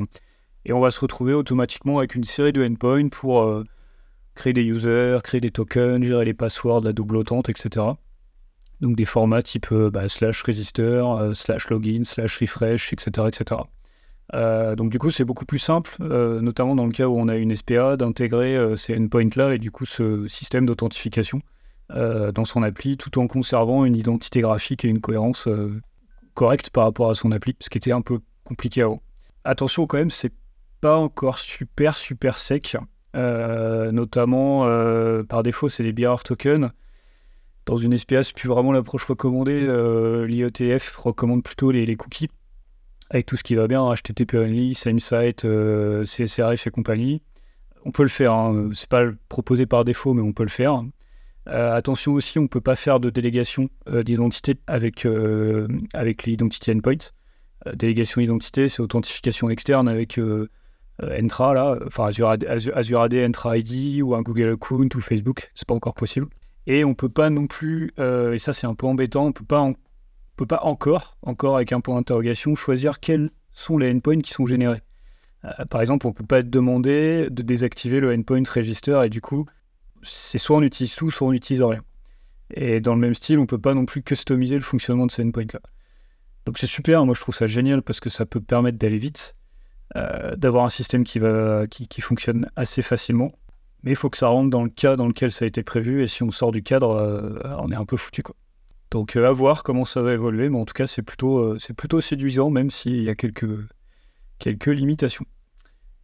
Et 0.66 0.73
on 0.73 0.80
va 0.80 0.90
se 0.90 1.00
retrouver 1.00 1.33
automatiquement 1.33 1.99
avec 1.99 2.14
une 2.14 2.25
série 2.25 2.52
de 2.52 2.64
endpoints 2.64 3.09
pour 3.09 3.42
euh, 3.42 3.64
créer 4.35 4.52
des 4.52 4.62
users, 4.62 5.18
créer 5.23 5.40
des 5.40 5.50
tokens, 5.50 6.04
gérer 6.04 6.26
les 6.26 6.35
passwords, 6.35 6.83
la 6.83 6.92
double 6.92 7.16
autente, 7.16 7.49
etc. 7.49 7.87
Donc 8.80 8.97
des 8.97 9.04
formats 9.06 9.42
type 9.42 9.73
euh, 9.73 9.90
bah, 9.90 10.09
slash 10.09 10.42
register, 10.42 11.02
euh, 11.18 11.33
slash 11.33 11.71
login, 11.71 12.04
slash 12.04 12.38
refresh, 12.38 12.92
etc. 12.92 13.56
donc 14.76 14.90
du 14.90 14.99
coup, 14.99 15.11
c'est 15.11 15.25
beaucoup 15.25 15.47
plus 15.47 15.59
simple, 15.59 15.97
notamment 16.00 16.75
dans 16.75 16.87
le 16.87 16.92
cas 16.92 17.06
où 17.06 17.16
on 17.18 17.28
a 17.28 17.37
une 17.37 17.54
SPA, 17.54 17.97
d'intégrer 17.97 18.59
ces 18.76 18.97
endpoints-là 18.99 19.54
et 19.54 19.59
du 19.59 19.71
coup 19.71 19.87
ce 19.87 20.26
système 20.26 20.66
d'authentification 20.66 21.40
dans 21.91 22.45
son 22.45 22.62
appli, 22.62 22.97
tout 22.97 23.19
en 23.19 23.26
conservant 23.26 23.85
une 23.85 23.97
identité 23.97 24.41
graphique 24.41 24.85
et 24.85 24.88
une 24.88 25.00
cohérence 25.00 25.49
correcte 26.35 26.71
par 26.71 26.85
rapport 26.85 27.11
à 27.11 27.14
son 27.14 27.33
appli, 27.33 27.55
ce 27.61 27.71
qui 27.71 27.79
était 27.79 27.93
un 27.93 28.03
peu 28.03 28.21
compliqué 28.45 28.83
avant. 28.83 29.03
Attention 29.45 29.87
quand 29.87 29.99
même, 29.99 30.11
c'est 30.11 30.33
pas 30.81 30.97
encore 30.97 31.38
super 31.38 31.97
super 31.97 32.38
sec. 32.38 32.76
Euh, 33.14 33.93
notamment 33.93 34.67
euh, 34.67 35.23
par 35.23 35.43
défaut, 35.43 35.69
c'est 35.69 35.83
les 35.83 35.93
bearer 35.93 36.23
tokens. 36.25 36.71
Dans 37.67 37.76
une 37.76 37.97
SPA, 37.97 38.23
c'est 38.23 38.35
plus 38.35 38.49
vraiment 38.49 38.73
l'approche 38.73 39.05
recommandée. 39.05 39.64
Euh, 39.67 40.26
L'IETF 40.26 40.97
recommande 40.97 41.43
plutôt 41.43 41.71
les, 41.71 41.97
cookies 41.97 42.29
avec 43.11 43.26
tout 43.26 43.37
ce 43.37 43.43
qui 43.43 43.55
va 43.55 43.69
bien, 43.69 43.95
HTTP 43.95 44.35
only, 44.35 44.75
same 44.75 44.99
site, 44.99 45.47
CSRF 46.05 46.67
et 46.67 46.71
compagnie. 46.71 47.23
On 47.85 47.91
peut 47.91 48.03
le 48.03 48.09
faire, 48.09 48.33
hein. 48.33 48.71
c'est 48.75 48.88
pas 48.88 49.05
proposé 49.29 49.67
par 49.67 49.85
défaut, 49.85 50.14
mais 50.14 50.23
on 50.23 50.33
peut 50.33 50.43
le 50.43 50.49
faire. 50.49 50.83
Attention 51.47 52.13
aussi, 52.15 52.39
on 52.39 52.43
ne 52.43 52.49
peut 52.49 52.61
pas 52.61 52.77
faire 52.77 53.01
de 53.01 53.11
délégation 53.11 53.69
d'identité 53.87 54.55
avec, 54.67 55.07
avec 55.93 56.25
l'identity 56.25 56.71
endpoint. 56.71 57.11
délégation 57.75 58.21
d'identité, 58.21 58.69
c'est 58.69 58.81
authentification 58.81 59.51
externe 59.51 59.89
avec 59.89 60.19
euh, 61.03 61.21
Entra, 61.21 61.55
là, 61.55 61.79
enfin 61.87 62.07
Azure 62.07 62.29
AD, 62.29 62.45
Azure 62.45 63.01
AD, 63.01 63.15
Entra 63.15 63.59
ID 63.59 64.03
ou 64.03 64.15
un 64.15 64.23
Google 64.23 64.51
Account 64.51 64.89
ou 64.95 65.01
Facebook, 65.01 65.51
c'est 65.55 65.67
pas 65.67 65.75
encore 65.75 65.95
possible. 65.95 66.29
Et 66.67 66.85
on 66.85 66.95
peut 66.95 67.09
pas 67.09 67.31
non 67.31 67.47
plus, 67.47 67.93
euh, 67.99 68.33
et 68.33 68.39
ça 68.39 68.53
c'est 68.53 68.67
un 68.67 68.75
peu 68.75 68.87
embêtant, 68.87 69.27
on 69.27 69.33
peut 69.33 69.45
pas, 69.45 69.69
peut 70.37 70.47
pas 70.47 70.61
encore, 70.63 71.19
encore 71.23 71.57
avec 71.57 71.73
un 71.73 71.81
point 71.81 71.97
d'interrogation, 71.97 72.55
choisir 72.55 73.01
quels 73.01 73.31
sont 73.53 73.77
les 73.77 73.91
endpoints 73.91 74.21
qui 74.21 74.31
sont 74.31 74.47
générés. 74.47 74.83
Euh, 75.45 75.65
par 75.69 75.81
exemple, 75.81 76.07
on 76.07 76.13
peut 76.13 76.25
pas 76.25 76.43
demandé 76.43 77.29
de 77.31 77.43
désactiver 77.43 78.01
le 78.01 78.15
endpoint 78.15 78.45
register 78.49 79.03
et 79.05 79.09
du 79.09 79.21
coup, 79.21 79.47
c'est 80.04 80.38
soit 80.38 80.56
on 80.56 80.62
utilise 80.62 80.94
tout, 80.94 81.11
soit 81.11 81.26
on 81.26 81.32
utilise 81.32 81.62
rien. 81.62 81.82
Et 82.54 82.80
dans 82.80 82.94
le 82.94 83.00
même 83.00 83.14
style, 83.14 83.38
on 83.38 83.46
peut 83.46 83.58
pas 83.58 83.75
non 83.75 83.87
plus 83.87 84.02
customiser 84.02 84.54
le 84.54 84.61
fonctionnement 84.61 85.06
de 85.06 85.11
ces 85.11 85.23
endpoints 85.23 85.46
là. 85.52 85.61
Donc 86.46 86.58
c'est 86.58 86.66
super, 86.66 87.06
moi 87.06 87.14
je 87.14 87.20
trouve 87.20 87.34
ça 87.34 87.46
génial 87.46 87.82
parce 87.82 88.00
que 88.00 88.11
ça 88.11 88.26
peut 88.26 88.40
permettre 88.40 88.78
d'aller 88.78 88.99
vite. 88.99 89.37
Euh, 89.96 90.34
d'avoir 90.34 90.64
un 90.64 90.68
système 90.70 91.04
qui, 91.04 91.20
va, 91.20 91.68
qui, 91.68 92.00
fonctionne 92.00 92.50
assez 92.56 92.82
facilement. 92.82 93.30
Mais 93.84 93.92
il 93.92 93.96
faut 93.96 94.11
que 94.11 94.16
ça 94.16 94.26
rentre 94.26 94.50
dans 94.50 94.64
le 94.64 94.70
cas 94.70 94.96
dans 94.96 95.06
lequel 95.06 95.30
ça 95.30 95.44
a 95.44 95.49
été 95.49 95.62
prévu, 95.62 96.02
et 96.02 96.08
si 96.08 96.25
on 96.25 96.32
sort 96.32 96.50
du 96.50 96.64
cadre, 96.64 96.90
euh, 96.90 97.38
on 97.61 97.70
est 97.70 97.76
un 97.76 97.84
peu 97.84 97.96
foutu. 97.96 98.23
Quoi. 98.23 98.34
Donc 98.90 99.14
euh, 99.14 99.28
à 99.28 99.32
voir 99.32 99.62
comment 99.62 99.84
ça 99.84 100.02
va 100.02 100.14
évoluer, 100.14 100.49
mais 100.49 100.58
en 100.58 100.64
tout 100.64 100.73
cas 100.73 100.88
c'est 100.88 101.02
plutôt, 101.02 101.58
c'est 101.61 101.75
plutôt 101.75 102.00
séduisant, 102.00 102.50
même 102.50 102.70
s'il 102.70 103.04
y 103.04 103.08
a 103.08 103.14
quelques, 103.14 103.46
quelques 104.38 104.66
limitations. 104.66 105.26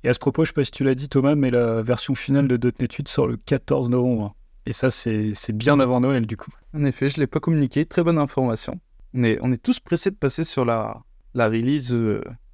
Et 0.02 0.08
à 0.08 0.14
ce 0.14 0.18
propos, 0.18 0.44
je 0.44 0.50
ne 0.50 0.52
sais 0.52 0.54
pas 0.54 0.64
si 0.64 0.70
tu 0.70 0.84
l'as 0.84 0.94
dit 0.94 1.08
Thomas, 1.08 1.34
mais 1.34 1.50
la 1.50 1.82
version 1.82 2.14
finale 2.14 2.48
de 2.48 2.72
.NET 2.78 2.92
8 2.92 3.08
sort 3.08 3.26
le 3.26 3.36
14 3.36 3.90
novembre. 3.90 4.34
Et 4.66 4.72
ça, 4.72 4.90
c'est 4.90 5.52
bien 5.52 5.80
avant 5.80 6.00
Noël, 6.00 6.26
du 6.26 6.36
coup. 6.36 6.50
En 6.74 6.84
effet, 6.84 7.08
je 7.08 7.16
ne 7.16 7.20
l'ai 7.20 7.26
pas 7.26 7.40
communiqué. 7.40 7.84
Très 7.84 8.02
bonne 8.02 8.18
information. 8.18 8.80
On 9.14 9.22
est, 9.24 9.62
tous 9.62 9.80
pressés 9.80 10.10
de 10.10 10.16
passer 10.16 10.44
sur 10.44 10.64
la, 10.64 11.02
release 11.34 11.94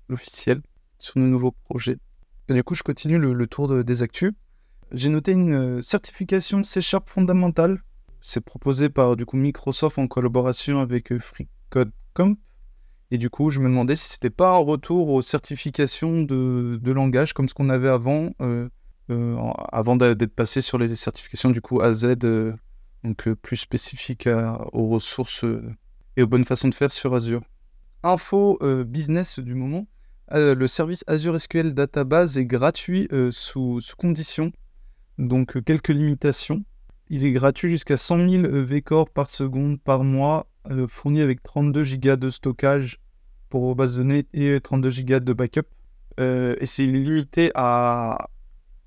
officielle 0.08 0.62
sur 0.98 1.18
nos 1.18 1.26
nouveaux 1.26 1.52
projets. 1.52 1.98
du 2.48 2.62
coup, 2.64 2.74
je 2.74 2.82
continue 2.82 3.18
le, 3.18 3.46
tour 3.46 3.84
des 3.84 4.02
actus. 4.02 4.32
J'ai 4.92 5.08
noté 5.08 5.32
une 5.32 5.52
euh, 5.52 5.82
certification 5.82 6.62
C 6.62 6.80
Sharp 6.80 7.08
fondamentale. 7.10 7.82
C'est 8.22 8.40
proposé 8.40 8.88
par 8.88 9.16
du 9.16 9.26
coup 9.26 9.36
Microsoft 9.36 9.98
en 9.98 10.06
collaboration 10.06 10.80
avec 10.80 11.10
euh, 11.10 11.18
FreeCodeCamp. 11.18 12.36
Et 13.10 13.18
du 13.18 13.30
coup, 13.30 13.50
je 13.50 13.60
me 13.60 13.68
demandais 13.68 13.96
si 13.96 14.10
c'était 14.10 14.30
pas 14.30 14.50
un 14.50 14.58
retour 14.58 15.10
aux 15.10 15.22
certifications 15.22 16.22
de, 16.22 16.90
langage 16.90 17.32
comme 17.32 17.48
ce 17.48 17.54
qu'on 17.54 17.68
avait 17.68 17.88
avant, 17.88 18.30
euh, 18.40 18.68
avant 19.08 19.96
d'être 19.96 20.34
passé 20.34 20.60
sur 20.60 20.78
les 20.78 20.94
certifications 20.96 21.50
du 21.50 21.60
coup 21.60 21.80
AZ, 21.80 22.16
donc 23.04 23.32
plus 23.34 23.56
spécifiques 23.56 24.28
aux 24.72 24.88
ressources 24.88 25.44
et 26.16 26.22
aux 26.22 26.26
bonnes 26.26 26.44
façons 26.44 26.68
de 26.68 26.74
faire 26.74 26.90
sur 26.90 27.14
Azure. 27.14 27.42
Info 28.02 28.58
business 28.84 29.38
du 29.38 29.54
moment. 29.54 29.86
Euh, 30.32 30.56
le 30.56 30.66
service 30.66 31.04
Azure 31.06 31.38
SQL 31.38 31.72
Database 31.72 32.36
est 32.36 32.46
gratuit 32.46 33.06
euh, 33.12 33.30
sous, 33.30 33.80
conditions, 33.96 34.50
donc 35.18 35.56
euh, 35.56 35.60
quelques 35.60 35.90
limitations. 35.90 36.64
Il 37.08 37.24
est 37.24 37.30
gratuit 37.30 37.70
jusqu'à 37.70 37.96
100 37.96 38.28
000 38.28 38.42
vCore 38.64 39.08
par 39.08 39.30
seconde 39.30 39.80
par 39.80 40.02
mois, 40.02 40.48
fourni 40.88 41.20
avec 41.20 41.42
32 41.42 41.84
Go 41.96 42.16
de 42.16 42.30
stockage 42.30 42.98
pour 43.48 43.62
vos 43.62 43.74
bases 43.74 43.96
de 43.96 44.02
données 44.02 44.26
et 44.32 44.60
32 44.60 44.90
Go 45.02 45.20
de 45.20 45.32
backup. 45.32 45.66
et 46.18 46.66
c'est 46.66 46.86
limité 46.86 47.50
à 47.54 48.28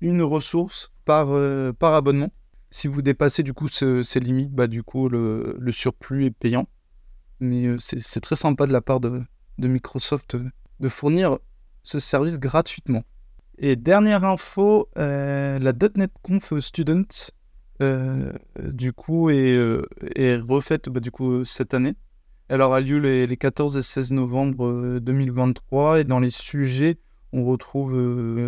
une 0.00 0.22
ressource 0.22 0.92
par, 1.04 1.28
par 1.74 1.94
abonnement. 1.94 2.32
Si 2.70 2.86
vous 2.86 3.02
dépassez 3.02 3.42
du 3.42 3.52
coup 3.52 3.68
ces 3.68 4.20
limites, 4.20 4.52
bah, 4.52 4.66
du 4.66 4.82
coup 4.82 5.08
le, 5.08 5.72
surplus 5.72 6.26
est 6.26 6.30
payant. 6.30 6.68
Mais 7.40 7.76
c'est 7.78 8.20
très 8.20 8.36
sympa 8.36 8.66
de 8.66 8.72
la 8.72 8.80
part 8.80 9.00
de, 9.00 9.22
de 9.58 9.68
Microsoft 9.68 10.36
de 10.80 10.88
fournir 10.88 11.38
ce 11.82 11.98
service 11.98 12.38
gratuitement. 12.38 13.04
Et 13.58 13.76
dernière 13.76 14.24
info, 14.24 14.88
euh, 14.96 15.58
la 15.58 15.72
.NET 15.72 16.10
Conf 16.22 16.58
Student, 16.58 17.02
euh, 17.02 17.30
du 17.80 18.92
coup, 18.92 19.30
est, 19.30 19.56
euh, 19.56 19.82
est 20.14 20.36
refaite 20.36 20.88
bah, 20.88 21.00
du 21.00 21.10
coup, 21.10 21.44
cette 21.44 21.74
année. 21.74 21.94
Elle 22.48 22.62
aura 22.62 22.80
lieu 22.80 22.98
les, 22.98 23.36
14 23.36 23.76
et 23.76 23.82
16 23.82 24.12
novembre 24.12 24.98
2023. 24.98 26.00
Et 26.00 26.04
dans 26.04 26.20
les 26.20 26.30
sujets, 26.30 26.98
on 27.32 27.44
retrouve 27.44 27.94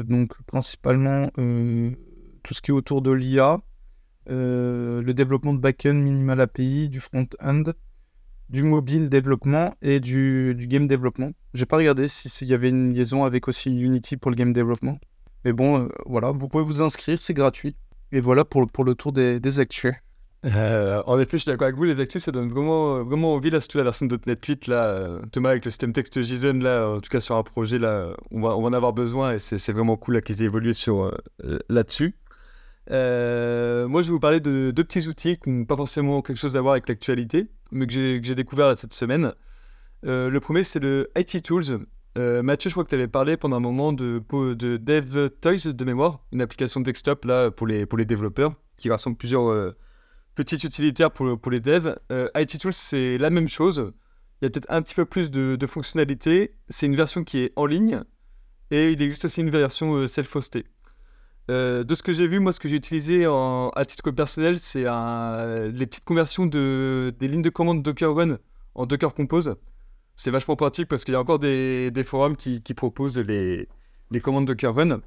donc 0.04 0.34
principalement 0.42 1.28
tout 1.36 2.54
ce 2.54 2.60
qui 2.60 2.72
est 2.72 2.74
autour 2.74 3.00
de 3.00 3.12
l'IA, 3.12 3.60
le 4.26 5.12
développement 5.12 5.54
de 5.54 5.60
back-end 5.60 5.94
minimal 5.94 6.40
API, 6.40 6.88
du 6.88 6.98
front-end, 6.98 7.62
du 8.52 8.62
mobile 8.62 9.08
développement 9.08 9.74
et 9.80 9.98
du, 9.98 10.54
game 10.68 10.86
développement. 10.86 11.32
J'ai 11.54 11.66
pas 11.66 11.78
regardé 11.78 12.06
s'il 12.06 12.48
y 12.48 12.54
avait 12.54 12.68
une 12.68 12.92
liaison 12.92 13.24
avec 13.24 13.48
aussi 13.48 13.70
Unity 13.70 14.18
pour 14.18 14.30
le 14.30 14.36
game 14.36 14.52
développement. 14.52 14.98
Mais 15.44 15.52
bon, 15.52 15.80
euh, 15.80 15.88
voilà, 16.06 16.30
vous 16.30 16.48
pouvez 16.48 16.62
vous 16.62 16.82
inscrire, 16.82 17.18
c'est 17.18 17.34
gratuit. 17.34 17.74
Et 18.12 18.20
voilà 18.20 18.44
pour, 18.44 18.68
pour 18.70 18.84
le 18.84 18.94
tour 18.94 19.12
des, 19.12 19.40
des. 19.40 19.60
Euh, 20.44 21.02
en 21.06 21.18
effet, 21.18 21.36
je 21.36 21.42
suis 21.42 21.50
d'accord 21.50 21.66
avec 21.66 21.76
vous, 21.76 21.84
les 21.84 22.00
actus, 22.00 22.22
ça 22.22 22.32
donne 22.32 22.48
vraiment, 22.50 23.04
vraiment 23.04 23.34
envie, 23.34 23.50
là, 23.50 23.60
surtout 23.60 23.78
la 23.78 23.84
version 23.84 24.06
de 24.06 24.18
.NET 24.26 24.44
8, 24.44 24.66
là, 24.66 24.86
euh, 24.86 25.20
Thomas, 25.30 25.50
avec 25.50 25.64
le 25.64 25.70
système 25.70 25.92
texte 25.92 26.20
JSON, 26.20 26.54
là, 26.54 26.88
en 26.88 27.00
tout 27.00 27.10
cas 27.10 27.20
sur 27.20 27.36
un 27.36 27.42
projet, 27.42 27.78
là, 27.78 28.14
on 28.30 28.40
va, 28.40 28.56
on 28.56 28.62
va 28.62 28.68
en 28.68 28.72
avoir 28.72 28.92
besoin 28.92 29.34
et 29.34 29.38
c'est 29.38 29.72
vraiment 29.72 29.96
cool 29.96 30.20
qu'ils 30.22 30.42
aient 30.42 30.46
évolué 30.46 30.72
sur, 30.72 31.16
là-dessus. 31.68 32.16
Euh, 32.90 33.86
moi, 33.88 34.02
je 34.02 34.08
vais 34.08 34.12
vous 34.12 34.20
parler 34.20 34.40
de 34.40 34.72
deux 34.74 34.84
petits 34.84 35.06
outils 35.08 35.38
qui 35.38 35.50
n'ont 35.50 35.64
pas 35.64 35.76
forcément 35.76 36.22
quelque 36.22 36.38
chose 36.38 36.56
à 36.56 36.60
voir 36.60 36.72
avec 36.72 36.88
l'actualité, 36.88 37.48
mais 37.70 37.86
que 37.86 37.92
j'ai 37.92 38.34
découvert 38.34 38.76
cette 38.76 38.92
semaine. 38.92 39.32
Euh, 40.04 40.30
le 40.30 40.40
premier, 40.40 40.64
c'est 40.64 40.80
le 40.80 41.10
IT 41.16 41.42
Tools. 41.42 41.86
Euh, 42.18 42.42
Mathieu, 42.42 42.68
je 42.68 42.74
crois 42.74 42.84
que 42.84 42.90
tu 42.90 42.94
avais 42.94 43.08
parlé 43.08 43.36
pendant 43.36 43.56
un 43.56 43.60
moment 43.60 43.92
de, 43.92 44.22
de 44.30 44.76
Dev 44.76 45.30
Toys 45.40 45.72
de 45.72 45.84
mémoire, 45.84 46.20
une 46.32 46.42
application 46.42 46.80
desktop 46.80 47.24
là, 47.24 47.50
pour, 47.50 47.66
les, 47.66 47.86
pour 47.86 47.98
les 47.98 48.04
développeurs 48.04 48.54
qui 48.76 48.90
rassemble 48.90 49.16
plusieurs 49.16 49.74
petites 50.34 50.64
utilitaires 50.64 51.10
pour, 51.10 51.38
pour 51.40 51.52
les 51.52 51.60
devs. 51.60 51.94
IT 52.36 52.58
Tools, 52.58 52.72
c'est 52.72 53.16
la 53.16 53.30
même 53.30 53.48
chose. 53.48 53.92
Il 54.40 54.44
y 54.44 54.46
a 54.46 54.50
peut-être 54.50 54.70
un 54.70 54.82
petit 54.82 54.94
peu 54.94 55.04
plus 55.04 55.30
de, 55.30 55.56
de 55.56 55.66
fonctionnalités. 55.66 56.54
C'est 56.68 56.86
une 56.86 56.96
version 56.96 57.22
qui 57.22 57.38
est 57.38 57.52
en 57.56 57.64
ligne 57.64 58.02
et 58.72 58.92
il 58.92 59.00
existe 59.00 59.26
aussi 59.26 59.40
une 59.40 59.50
version 59.50 60.06
self-hostée. 60.06 60.64
Euh, 61.50 61.82
de 61.82 61.94
ce 61.94 62.02
que 62.02 62.12
j'ai 62.12 62.28
vu, 62.28 62.40
moi, 62.40 62.52
ce 62.52 62.60
que 62.60 62.68
j'ai 62.68 62.76
utilisé 62.76 63.26
en, 63.26 63.70
à 63.70 63.84
titre 63.84 64.10
personnel, 64.10 64.58
c'est 64.58 64.84
les 64.84 65.86
petites 65.86 66.04
conversions 66.04 66.46
de, 66.46 67.14
des 67.18 67.28
lignes 67.28 67.42
de 67.42 67.50
commande 67.50 67.82
Docker 67.82 68.14
Run 68.14 68.38
en 68.74 68.86
Docker 68.86 69.14
Compose. 69.14 69.56
C'est 70.22 70.30
vachement 70.30 70.54
pratique 70.54 70.86
parce 70.86 71.04
qu'il 71.04 71.14
y 71.14 71.16
a 71.16 71.20
encore 71.20 71.40
des, 71.40 72.04
forums 72.04 72.36
qui, 72.36 72.60
proposent 72.74 73.18
les, 73.18 73.68
commandes 74.22 74.46
Docker 74.46 74.72
Run. 74.72 75.00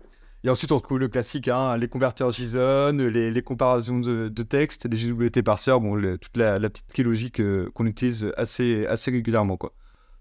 Et 0.43 0.49
ensuite, 0.49 0.73
on 0.73 0.75
retrouve 0.75 0.99
le 0.99 1.07
classique, 1.07 1.47
hein, 1.47 1.77
les 1.77 1.87
converteurs 1.87 2.31
JSON, 2.31 2.97
les, 2.97 3.41
comparaisons 3.41 4.01
de, 4.01 4.43
texte, 4.43 4.89
les 4.91 4.97
JWT 4.97 5.41
parseurs, 5.41 5.79
bon, 5.79 6.17
toute 6.17 6.35
la, 6.35 6.59
petite 6.59 6.97
logique 6.99 7.41
qu'on 7.73 7.85
utilise 7.85 8.29
assez, 8.35 8.85
assez 8.87 9.09
régulièrement. 9.09 9.55
Quoi. 9.55 9.71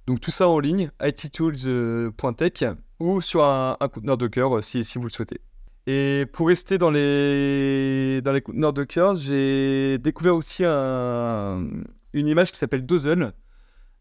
Donc 0.06 0.20
tout 0.20 0.30
ça 0.30 0.46
en 0.46 0.60
ligne, 0.60 0.92
ittools.tech 1.02 2.64
ou 3.00 3.20
sur 3.20 3.42
un, 3.42 3.76
conteneur 3.92 4.16
Docker 4.16 4.62
si, 4.62 4.84
si 4.84 4.98
vous 4.98 5.06
le 5.06 5.10
souhaitez. 5.10 5.40
Et 5.88 6.24
pour 6.32 6.46
rester 6.46 6.78
dans 6.78 6.92
les, 6.92 8.20
dans 8.22 8.40
conteneurs 8.40 8.72
Docker, 8.72 9.16
j'ai 9.16 9.98
découvert 9.98 10.36
aussi 10.36 10.64
une 10.64 11.82
image 12.14 12.52
qui 12.52 12.58
s'appelle 12.58 12.86
Dozen. 12.86 13.32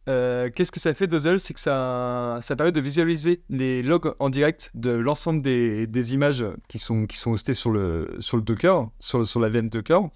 Euh, 0.10 0.50
Qu'est-ce 0.54 0.72
que 0.72 0.80
ça 0.80 0.94
fait 0.94 1.08
Dozzle 1.08 1.40
C'est 1.40 1.54
que 1.54 1.60
ça, 1.60 2.40
permet 2.58 2.72
de 2.72 2.82
visualiser 2.82 3.42
les 3.50 3.82
logs 3.82 4.14
en 4.20 4.30
direct 4.30 4.72
de 4.74 4.92
l'ensemble 4.92 5.42
des, 5.42 6.14
images 6.14 6.46
qui 6.68 6.80
sont, 6.80 7.06
qui 7.06 7.18
sont 7.18 7.32
hostées 7.32 7.54
sur 7.54 7.72
le, 7.72 8.16
sur 8.20 8.38
le 8.38 8.44
Docker, 8.44 8.90
sur, 9.00 9.26
sur 9.26 9.40
la 9.40 9.50
VM 9.50 9.70
Docker. 9.70 10.10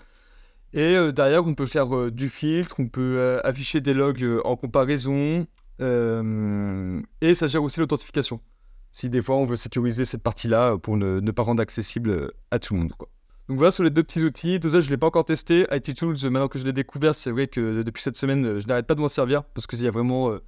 Et 0.73 0.95
euh, 0.97 1.11
derrière, 1.11 1.45
on 1.45 1.53
peut 1.53 1.65
faire 1.65 1.95
euh, 1.95 2.11
du 2.11 2.29
filtre, 2.29 2.75
on 2.79 2.87
peut 2.87 3.39
afficher 3.43 3.79
des 3.79 3.93
logs 3.93 4.25
en 4.43 4.55
comparaison. 4.55 5.47
et 5.79 7.35
ça 7.35 7.47
gère 7.47 7.63
aussi 7.63 7.79
l'authentification. 7.79 8.41
Si 8.91 9.09
des 9.09 9.21
fois 9.21 9.37
on 9.37 9.45
veut 9.45 9.55
sécuriser 9.55 10.05
cette 10.05 10.23
partie-là 10.23 10.77
pour 10.77 10.97
ne, 10.97 11.31
pas 11.31 11.43
rendre 11.43 11.61
accessible 11.61 12.31
à 12.51 12.59
tout 12.59 12.73
le 12.73 12.81
monde. 12.81 12.93
Donc 13.49 13.57
voilà 13.57 13.71
sur 13.71 13.83
les 13.83 13.89
deux 13.89 14.03
petits 14.03 14.23
outils. 14.23 14.59
Dosage, 14.59 14.83
je 14.83 14.87
ne 14.89 14.93
l'ai 14.93 14.97
pas 14.97 15.07
encore 15.07 15.23
testé. 15.23 15.65
IT 15.71 15.95
Tools, 15.95 16.17
maintenant 16.23 16.49
que 16.49 16.59
je 16.59 16.65
l'ai 16.65 16.73
découvert, 16.73 17.15
c'est 17.15 17.31
vrai 17.31 17.47
que 17.47 17.81
depuis 17.81 18.03
cette 18.03 18.17
semaine, 18.17 18.59
je 18.59 18.67
n'arrête 18.67 18.87
pas 18.87 18.95
de 18.95 18.99
m'en 18.99 19.07
servir 19.07 19.43
parce 19.45 19.67
qu'il 19.67 19.81
y 19.81 19.87
a 19.87 19.91
vraiment 19.91 20.31
euh, 20.31 20.43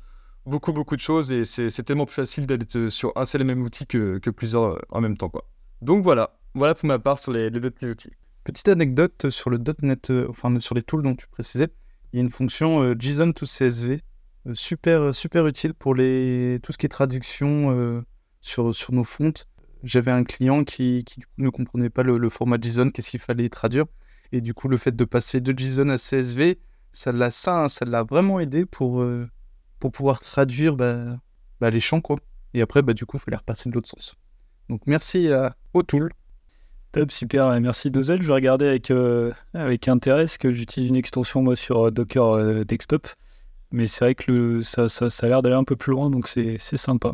beaucoup, 0.46 0.74
beaucoup 0.74 0.98
de 0.98 1.02
choses 1.02 1.32
et 1.32 1.46
c'est 1.46 1.84
tellement 1.84 2.06
plus 2.06 2.16
facile 2.16 2.46
d'être 2.46 2.76
euh, 2.76 2.90
sur 2.90 3.14
un 3.16 3.24
seul 3.24 3.42
et 3.42 3.46
même 3.46 3.62
outil 3.62 3.88
que, 3.88 4.20
plusieurs 4.32 4.64
euh, 4.64 4.80
en 4.90 5.00
même 5.00 5.16
temps. 5.16 5.30
Quoi. 5.30 5.46
Donc 5.82 6.04
voilà, 6.04 6.38
voilà 6.56 6.76
pour 6.76 6.88
ma 6.88 7.00
part 7.00 7.20
sur 7.20 7.32
les, 7.32 7.50
deux 7.50 7.72
petits 7.72 7.90
outils. 7.90 8.12
Petite 8.44 8.68
anecdote 8.68 9.30
sur 9.30 9.50
le 9.50 9.62
.NET, 9.82 10.12
enfin 10.28 10.60
sur 10.60 10.76
les 10.76 10.82
tools 10.82 11.04
dont 11.04 11.16
tu 11.16 11.28
précisais, 11.28 11.70
il 12.12 12.18
y 12.18 12.20
a 12.20 12.24
une 12.24 12.32
fonction 12.32 12.96
JSON 13.00 13.32
to 13.32 13.46
CSV, 13.46 14.02
super, 14.54 15.14
super 15.14 15.48
utile 15.48 15.74
pour 15.74 15.96
les, 15.96 16.60
tout 16.64 16.74
ce 16.74 16.78
qui 16.78 16.86
est 16.86 16.90
traduction 16.90 18.04
sur, 18.42 18.74
sur 18.74 18.94
nos 18.94 19.04
fontes. 19.04 19.48
J'avais 19.84 20.12
un 20.12 20.24
client 20.24 20.64
qui, 20.64 21.06
ne 21.38 21.50
comprenait 21.50 21.90
pas 21.90 22.04
le, 22.04 22.30
format 22.30 22.58
JSON, 22.60 22.92
qu'est-ce 22.92 23.12
qu'il 23.12 23.20
fallait 23.20 23.50
traduire. 23.50 23.86
Et 24.32 24.42
du 24.42 24.54
coup, 24.54 24.68
le 24.68 24.78
fait 24.78 24.96
de 24.96 25.06
passer 25.06 25.42
de 25.42 25.58
JSON 25.58 25.90
à 25.90 25.98
CSV, 25.98 26.60
ça 26.92 27.12
l'a 27.12 27.32
ça, 27.32 27.70
ça 27.70 27.86
l'a 27.86 28.04
vraiment 28.04 28.40
aidé 28.40 28.66
pour, 28.66 29.02
euh, 29.02 29.28
pour 29.80 29.92
pouvoir 29.92 30.20
traduire 30.20 30.76
bah, 30.76 31.18
bah, 31.62 31.70
les 31.70 31.80
champs. 31.80 32.02
Quoi. 32.02 32.18
Et 32.54 32.62
après, 32.62 32.82
bah, 32.82 32.94
du 32.94 33.06
coup, 33.06 33.18
il 33.18 33.22
fallait 33.22 33.38
repasser 33.38 33.70
de 33.70 33.76
l'autre 33.76 33.90
sens. 33.90 34.16
Donc 34.68 34.82
merci 34.86 35.32
à, 35.32 35.56
tool. 35.88 36.12
Top, 36.92 37.12
super, 37.12 37.60
merci 37.62 37.92
Dozel. 37.92 38.22
Je 38.22 38.28
vais 38.28 38.34
regarder 38.34 38.68
avec, 38.68 38.92
euh, 38.92 39.32
avec 39.54 39.88
intérêt 39.88 40.24
parce 40.24 40.38
que 40.38 40.52
j'utilise 40.52 40.90
une 40.90 40.96
extension 40.96 41.42
moi 41.42 41.56
sur 41.56 41.88
euh, 41.88 41.92
Docker 41.92 42.66
Desktop. 42.66 43.08
Mais 43.72 43.88
c'est 43.88 44.06
vrai 44.06 44.16
que 44.16 44.32
le, 44.32 44.62
ça, 44.64 44.90
ça, 44.90 45.10
ça 45.10 45.28
a 45.28 45.30
l'air 45.30 45.42
d'aller 45.42 45.56
un 45.56 45.64
peu 45.64 45.76
plus 45.76 45.92
loin, 45.92 46.10
donc 46.10 46.28
c'est 46.28 46.58
sympa. 46.60 47.14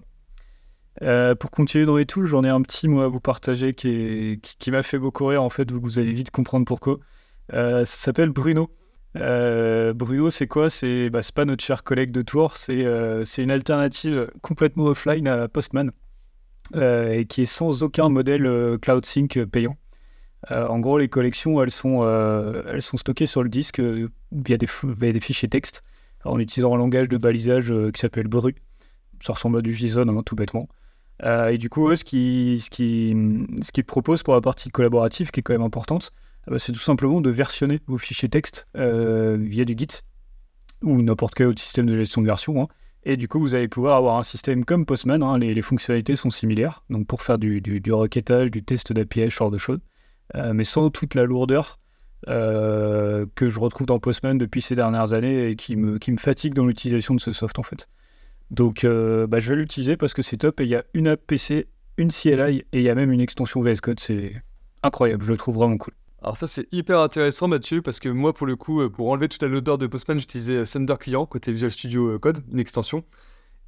Euh, 1.02 1.36
pour 1.36 1.52
continuer 1.52 1.86
dans 1.86 1.98
les 1.98 2.06
tools, 2.06 2.26
j'en 2.26 2.44
ai 2.44 2.50
un 2.50 2.62
petit 2.62 2.88
moi 2.88 3.06
à 3.06 3.08
vous 3.08 3.20
partager 3.20 3.74
qui, 3.74 4.40
m'a 4.68 4.82
fait 4.82 4.98
beaucoup 4.98 5.26
rire 5.26 5.44
en 5.44 5.50
fait, 5.50 5.72
vous, 5.72 6.00
allez 6.00 6.12
vite 6.12 6.32
comprendre 6.32 6.66
pourquoi. 6.66 7.00
Euh, 7.54 7.86
ça 7.86 7.98
s'appelle 7.98 8.30
Bruno. 8.30 8.72
Euh, 9.18 9.94
Bruno, 9.94 10.30
c'est 10.30 10.48
quoi? 10.48 10.70
C'est 10.70 11.10
bah, 11.10 11.22
pas 11.34 11.46
notre 11.46 11.64
cher 11.64 11.84
collègue 11.84 12.12
de 12.12 12.22
Tours, 12.22 12.58
c'est 12.58 12.86
euh, 12.86 13.24
c'est 13.24 13.44
une 13.44 13.52
alternative 13.52 14.30
complètement 14.42 14.86
offline 14.86 15.28
à 15.28 15.48
Postman 15.48 15.92
et 16.74 17.26
qui 17.30 17.44
est 17.44 17.46
sans 17.46 17.84
aucun 17.84 18.10
modèle 18.10 18.78
Cloud 18.82 19.06
Sync 19.06 19.40
payant. 19.46 19.78
En 20.50 20.80
gros, 20.80 20.98
les 20.98 21.10
collections, 21.10 21.62
elles 21.62 21.72
sont, 21.72 22.02
stockées 22.98 23.28
sur 23.28 23.44
le 23.44 23.50
disque 23.50 23.80
via, 24.32 24.58
des, 24.58 25.20
fichiers 25.20 25.50
texte 25.50 25.84
en 26.24 26.40
utilisant 26.40 26.74
un 26.74 26.78
langage 26.78 27.08
de 27.08 27.18
balisage 27.18 27.72
qui 27.94 28.00
s'appelle 28.00 28.28
Bru. 28.28 28.56
Ça 29.22 29.34
ressemble 29.34 29.60
à 29.60 29.62
du 29.62 29.74
JSON, 29.76 30.08
hein, 30.08 30.24
tout 30.24 30.36
bêtement. 30.36 30.68
Euh, 31.24 31.50
et 31.50 31.58
du 31.58 31.70
coup, 31.70 31.90
eux, 31.90 31.96
ce 31.96 32.04
qu'ils 32.04 32.62
qui, 32.70 33.84
proposent 33.84 34.24
pour 34.24 34.34
la 34.34 34.42
partie 34.42 34.70
collaborative, 34.70 35.32
qui 35.32 35.40
est 35.40 35.44
quand 35.44 35.54
même 35.54 35.62
importante, 35.62 36.12
euh, 36.48 36.52
bah, 36.52 36.60
c'est 36.60 36.72
tout 36.72 36.80
simplement 36.80 37.22
de 37.22 37.30
versionner 37.30 37.80
vos 37.88 37.98
fichiers 37.98 38.30
texte 38.30 38.68
euh, 38.78 39.38
via 39.40 39.66
du 39.66 39.76
Git 39.78 40.02
ou 40.84 41.02
n'importe 41.02 41.36
quel 41.36 41.48
autre 41.48 41.62
système 41.62 41.86
de 41.86 41.96
gestion 41.96 42.22
de 42.22 42.28
version. 42.28 42.62
hein. 42.62 42.68
Et 43.04 43.18
du 43.18 43.28
coup, 43.28 43.40
vous 43.40 43.56
allez 43.56 43.68
pouvoir 43.68 43.98
avoir 43.98 44.18
un 44.18 44.24
système 44.24 44.66
comme 44.66 44.86
Postman. 44.86 45.22
hein, 45.22 45.38
les, 45.38 45.62
fonctionnalités 45.62 46.16
sont 46.16 46.32
similaires. 46.32 46.84
Donc, 46.90 47.08
pour 47.08 47.22
faire 47.22 47.38
du, 47.38 47.62
du, 47.62 47.94
requêtage, 47.94 48.50
du 48.50 48.64
test 48.64 48.92
d'API, 48.94 49.26
ce 49.26 49.30
genre 49.30 49.52
de 49.52 49.60
choses. 49.60 49.80
Mais 50.34 50.64
sans 50.64 50.90
toute 50.90 51.14
la 51.14 51.26
lourdeur 51.26 51.80
que 52.26 53.28
je 53.48 53.60
retrouve 53.60 53.86
dans 53.86 54.00
Postman 54.00 54.40
depuis 54.40 54.64
ces 54.64 54.74
dernières 54.74 55.14
années 55.14 55.50
et 55.50 55.56
qui 55.56 55.76
me, 55.76 56.00
qui 56.00 56.12
me 56.12 56.18
fatigue 56.18 56.56
dans 56.56 56.66
l'utilisation 56.66 57.14
de 57.14 57.20
ce 57.20 57.32
soft, 57.32 57.60
en 57.60 57.64
fait. 57.64 57.88
Donc, 58.52 58.84
euh, 58.84 59.28
bah, 59.28 59.40
je 59.40 59.54
vais 59.54 59.60
l'utiliser 59.60 59.98
parce 59.98 60.14
que 60.14 60.22
c'est 60.22 60.38
top. 60.38 60.60
Et 60.60 60.64
il 60.64 60.70
y 60.70 60.76
a 60.76 60.84
une 60.94 61.08
app 61.08 61.22
PC, 61.26 61.68
une 61.98 62.12
CLI 62.12 62.60
et 62.60 62.66
il 62.74 62.82
y 62.82 62.90
a 62.90 62.96
même 62.96 63.12
une 63.12 63.22
extension 63.22 63.62
VS 63.62 63.82
Code. 63.82 64.00
C'est 64.00 64.34
incroyable. 64.84 65.24
Je 65.26 65.32
le 65.32 65.38
trouve 65.38 65.56
vraiment 65.56 65.78
cool. 65.78 65.94
Alors 66.22 66.38
ça 66.38 66.48
c'est 66.48 66.68
hyper 66.72 67.02
intéressant 67.02 67.48
Mathieu 67.48 67.84
parce 67.84 68.00
que 68.00 68.10
moi 68.10 68.34
pour 68.34 68.48
le 68.48 68.56
coup 68.56 68.82
euh, 68.82 68.90
pour 68.90 69.12
enlever 69.12 69.30
toute 69.30 69.44
la 69.44 69.48
lourdeur 69.48 69.78
de 69.78 69.86
Postman 69.86 70.18
j'utilisais 70.18 70.56
euh, 70.56 70.66
Sender 70.66 70.96
Client 71.00 71.28
côté 71.28 71.52
Visual 71.52 71.70
Studio 71.70 72.18
Code, 72.18 72.44
une 72.52 72.58
extension. 72.58 73.04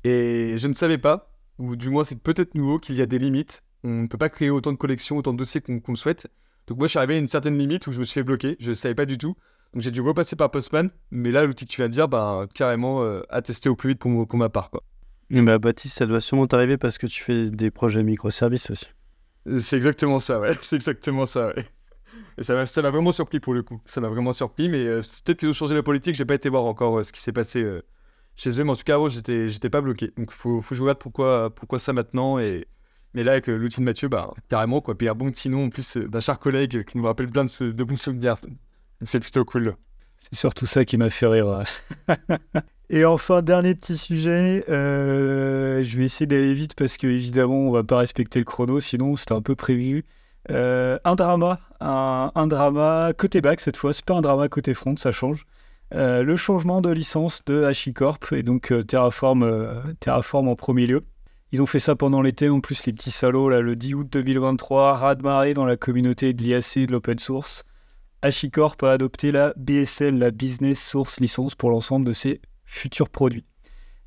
Et 0.03 0.57
je 0.57 0.67
ne 0.67 0.73
savais 0.73 0.97
pas, 0.97 1.31
ou 1.59 1.75
du 1.75 1.91
moins 1.91 2.03
c'est 2.03 2.19
peut-être 2.19 2.55
nouveau, 2.55 2.79
qu'il 2.79 2.95
y 2.95 3.01
a 3.03 3.05
des 3.05 3.19
limites. 3.19 3.63
On 3.83 4.01
ne 4.01 4.07
peut 4.07 4.17
pas 4.17 4.29
créer 4.29 4.49
autant 4.49 4.71
de 4.71 4.77
collections, 4.77 5.17
autant 5.17 5.33
de 5.33 5.37
dossiers 5.37 5.61
qu'on 5.61 5.79
qu'on 5.79 5.91
le 5.91 5.97
souhaite. 5.97 6.27
Donc 6.65 6.79
moi 6.79 6.87
je 6.87 6.91
suis 6.91 6.97
arrivé 6.97 7.15
à 7.15 7.17
une 7.17 7.27
certaine 7.27 7.57
limite 7.57 7.85
où 7.85 7.91
je 7.91 7.99
me 7.99 8.05
suis 8.05 8.15
fait 8.15 8.23
bloquer, 8.23 8.55
je 8.59 8.71
ne 8.71 8.75
savais 8.75 8.95
pas 8.95 9.05
du 9.05 9.19
tout. 9.19 9.35
Donc 9.73 9.81
j'ai 9.81 9.91
dû 9.91 10.01
repasser 10.01 10.35
par 10.35 10.51
Postman, 10.51 10.89
mais 11.11 11.31
là 11.31 11.45
l'outil 11.45 11.65
que 11.65 11.71
tu 11.71 11.81
viens 11.81 11.87
de 11.87 11.93
dire, 11.93 12.07
bah, 12.07 12.47
carrément 12.53 13.03
euh, 13.03 13.21
à 13.29 13.41
tester 13.41 13.69
au 13.69 13.75
plus 13.75 13.89
vite 13.89 13.99
pour, 13.99 14.37
ma 14.37 14.49
part. 14.49 14.69
Quoi. 14.69 14.83
Bah, 15.29 15.57
Baptiste, 15.59 15.97
ça 15.97 16.05
doit 16.05 16.21
sûrement 16.21 16.47
t'arriver 16.47 16.77
parce 16.77 16.97
que 16.97 17.07
tu 17.07 17.23
fais 17.23 17.49
des 17.49 17.71
projets 17.71 18.03
microservices 18.03 18.71
aussi. 18.71 18.87
Euh, 19.47 19.59
C'est 19.59 19.75
exactement 19.75 20.19
ça, 20.19 20.39
ouais. 20.39 20.51
C'est 20.61 20.75
exactement 20.77 21.25
ça, 21.25 21.47
ouais. 21.47 21.65
Et 22.37 22.43
ça 22.43 22.53
m'a 22.55 22.65
ça 22.65 22.81
m'a 22.81 22.89
vraiment 22.91 23.11
surpris 23.11 23.39
pour 23.39 23.53
le 23.53 23.63
coup. 23.63 23.81
Ça 23.85 23.99
m'a 24.01 24.09
vraiment 24.09 24.33
surpris, 24.33 24.69
mais 24.69 24.85
euh, 24.85 25.01
peut-être 25.25 25.39
qu'ils 25.39 25.49
ont 25.49 25.53
changé 25.53 25.73
la 25.75 25.83
politique. 25.83 26.15
J'ai 26.15 26.25
pas 26.25 26.35
été 26.35 26.49
voir 26.49 26.65
encore 26.65 26.99
euh, 26.99 27.03
ce 27.03 27.11
qui 27.11 27.21
s'est 27.21 27.33
passé 27.33 27.63
euh, 27.63 27.81
chez 28.35 28.59
eux, 28.59 28.63
mais 28.63 28.71
en 28.71 28.75
tout 28.75 28.83
cas, 28.83 28.95
avant, 28.95 29.09
j'étais, 29.09 29.47
j'étais 29.49 29.69
pas 29.69 29.81
bloqué. 29.81 30.11
Donc, 30.17 30.31
faut, 30.31 30.61
faut 30.61 30.75
je 30.75 30.81
regarde 30.81 30.99
pourquoi, 30.99 31.53
pourquoi 31.53 31.79
ça 31.79 31.93
maintenant. 31.93 32.37
Et... 32.39 32.67
Mais 33.13 33.23
là, 33.23 33.31
avec 33.31 33.47
l'outil 33.47 33.79
de 33.79 33.85
Mathieu, 33.85 34.09
bah, 34.09 34.33
carrément, 34.49 34.81
quoi. 34.81 34.95
Puis 34.95 35.09
un 35.09 35.15
bon 35.15 35.31
petit 35.31 35.49
nom, 35.49 35.65
en 35.65 35.69
plus, 35.69 35.97
d'un 35.97 36.19
cher 36.19 36.37
collègue 36.37 36.83
qui 36.83 36.97
nous 36.97 37.05
rappelle 37.05 37.29
plein 37.29 37.45
de, 37.45 37.71
de 37.71 37.83
bons 37.83 37.97
souvenirs. 37.97 38.35
C'est 39.03 39.19
plutôt 39.19 39.45
cool. 39.45 39.75
C'est 40.19 40.35
surtout 40.35 40.65
ça 40.65 40.85
qui 40.85 40.97
m'a 40.97 41.09
fait 41.09 41.27
rire. 41.27 41.61
Et 42.89 43.03
enfin, 43.03 43.41
dernier 43.41 43.75
petit 43.75 43.97
sujet, 43.97 44.63
euh, 44.69 45.83
je 45.83 45.97
vais 45.97 46.05
essayer 46.05 46.25
d'aller 46.25 46.53
vite 46.53 46.73
parce 46.75 46.97
que 46.97 47.07
évidemment, 47.07 47.59
on 47.59 47.71
va 47.71 47.83
pas 47.83 47.97
respecter 47.97 48.39
le 48.39 48.45
chrono, 48.45 48.79
sinon 48.79 49.15
c'était 49.15 49.33
un 49.33 49.41
peu 49.41 49.55
prévu. 49.55 50.05
Euh, 50.49 50.97
un 51.03 51.15
drama, 51.15 51.59
un, 51.81 52.31
un 52.33 52.47
drama 52.47 53.11
côté 53.17 53.41
back 53.41 53.59
cette 53.59 53.75
fois, 53.75 53.91
c'est 53.91 54.05
pas 54.05 54.15
un 54.15 54.21
drama 54.21 54.47
côté 54.47 54.73
front, 54.73 54.95
ça 54.95 55.11
change. 55.11 55.45
Euh, 55.93 56.21
le 56.23 56.35
changement 56.35 56.81
de 56.81 56.89
licence 56.89 57.43
de 57.45 57.63
HashiCorp 57.63 58.33
et 58.33 58.43
donc 58.43 58.71
euh, 58.71 58.83
Terraform, 58.83 59.43
euh, 59.43 59.81
Terraform 59.99 60.49
en 60.49 60.55
premier 60.55 60.85
lieu. 60.85 61.05
Ils 61.53 61.61
ont 61.61 61.65
fait 61.65 61.79
ça 61.79 61.95
pendant 61.95 62.21
l'été, 62.21 62.49
en 62.49 62.59
plus 62.59 62.85
les 62.85 62.91
petits 62.91 63.11
salauds, 63.11 63.47
là, 63.47 63.61
le 63.61 63.77
10 63.77 63.93
août 63.95 64.07
2023, 64.11 64.95
raz-de-marée 64.97 65.53
dans 65.53 65.63
la 65.63 65.77
communauté 65.77 66.33
de 66.33 66.43
l'IAC 66.43 66.77
et 66.77 66.87
de 66.87 66.91
l'open 66.91 67.19
source. 67.19 67.63
HashiCorp 68.21 68.81
a 68.83 68.93
adopté 68.93 69.31
la 69.31 69.53
BSL, 69.57 70.17
la 70.17 70.31
Business 70.31 70.83
Source 70.83 71.19
License, 71.19 71.55
pour 71.55 71.69
l'ensemble 71.69 72.05
de 72.05 72.13
ses 72.13 72.41
futurs 72.65 73.09
produits. 73.09 73.45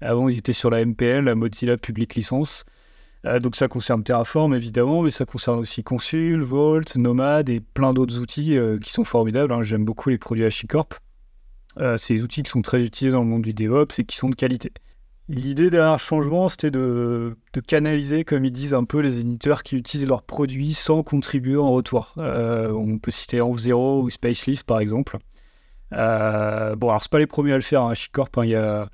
Avant, 0.00 0.28
ils 0.28 0.38
étaient 0.38 0.52
sur 0.52 0.70
la 0.70 0.84
MPL, 0.84 1.24
la 1.24 1.34
Mozilla 1.34 1.76
Public 1.76 2.14
License. 2.14 2.64
Euh, 3.26 3.38
donc 3.38 3.54
ça 3.54 3.68
concerne 3.68 4.02
Terraform, 4.02 4.54
évidemment, 4.54 5.02
mais 5.02 5.10
ça 5.10 5.26
concerne 5.26 5.58
aussi 5.58 5.84
Consul, 5.84 6.40
Vault, 6.40 6.96
Nomad 6.96 7.48
et 7.50 7.60
plein 7.60 7.92
d'autres 7.92 8.18
outils 8.18 8.56
euh, 8.56 8.78
qui 8.78 8.92
sont 8.92 9.04
formidables. 9.04 9.52
hein. 9.52 9.62
J'aime 9.62 9.84
beaucoup 9.84 10.08
les 10.08 10.18
produits 10.18 10.44
HashiCorp. 10.44 10.94
Euh, 11.78 11.96
des 12.08 12.24
outils 12.24 12.42
qui 12.42 12.50
sont 12.50 12.62
très 12.62 12.82
utilisés 12.84 13.12
dans 13.14 13.22
le 13.22 13.28
monde 13.28 13.42
du 13.42 13.54
DevOps 13.54 13.98
et 13.98 14.04
qui 14.04 14.16
sont 14.16 14.28
de 14.28 14.34
qualité. 14.34 14.72
L'idée 15.30 15.70
derrière 15.70 16.00
changement, 16.00 16.48
c'était 16.48 16.72
de, 16.72 17.36
canaliser, 17.64 18.24
comme 18.24 18.44
ils 18.44 18.50
disent 18.50 18.74
un 18.74 18.82
peu, 18.82 18.98
les 18.98 19.20
éditeurs 19.20 19.62
qui 19.62 19.76
utilisent 19.76 20.08
leurs 20.08 20.24
produits 20.24 20.74
sans 20.74 21.04
contribuer 21.04 21.56
en 21.56 21.70
retour. 21.70 22.14
Euh, 22.18 22.72
on 22.72 22.98
peut 22.98 23.12
citer 23.12 23.38
Env0 23.38 24.02
ou 24.02 24.10
Spacelift, 24.10 24.66
par 24.66 24.80
exemple. 24.80 25.18
Euh, 25.92 26.74
bon, 26.74 26.88
alors, 26.88 27.00
c'est 27.00 27.12
pas 27.12 27.20
les 27.20 27.28
premiers 27.28 27.52
à 27.52 27.56
le 27.56 27.62
faire, 27.62 27.82
hein, 27.82 27.92
HashiCorp. 27.92 28.38
hein, 28.38 28.44
il 28.44 28.50
y 28.50 28.56
a... 28.56 28.88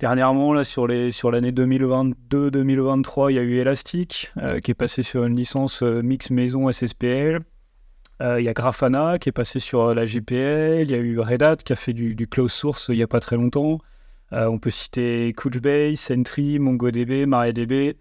Dernièrement, 0.00 0.52
là, 0.52 0.64
sur, 0.64 0.88
les, 0.88 1.12
sur 1.12 1.30
l'année 1.30 1.52
2022-2023, 1.52 3.30
il 3.30 3.36
y 3.36 3.38
a 3.38 3.42
eu 3.42 3.58
Elastic, 3.58 4.32
euh, 4.38 4.58
qui 4.58 4.72
est 4.72 4.74
passé 4.74 5.04
sur 5.04 5.24
une 5.26 5.36
licence 5.36 5.84
euh, 5.84 6.02
mix 6.02 6.30
maison 6.30 6.70
SSPL. 6.72 7.38
Il 8.20 8.42
y 8.42 8.48
a 8.48 8.52
Grafana, 8.52 9.20
qui 9.20 9.28
est 9.28 9.32
passé 9.32 9.60
sur 9.60 9.94
la 9.94 10.06
GPL. 10.06 10.82
Il 10.82 10.90
y 10.90 10.94
a 10.94 10.98
eu 10.98 11.20
Red 11.20 11.42
Hat, 11.44 11.56
qui 11.56 11.72
a 11.72 11.76
fait 11.76 11.92
du, 11.92 12.16
du 12.16 12.26
close 12.26 12.50
source 12.52 12.88
il 12.88 12.96
n'y 12.96 13.02
a 13.02 13.06
pas 13.06 13.20
très 13.20 13.36
longtemps. 13.36 13.78
Euh, 14.32 14.46
on 14.46 14.58
peut 14.58 14.70
citer 14.70 15.32
Couchbase, 15.32 16.00
Sentry, 16.00 16.58
MongoDB, 16.58 17.26
MariaDB. 17.26 17.96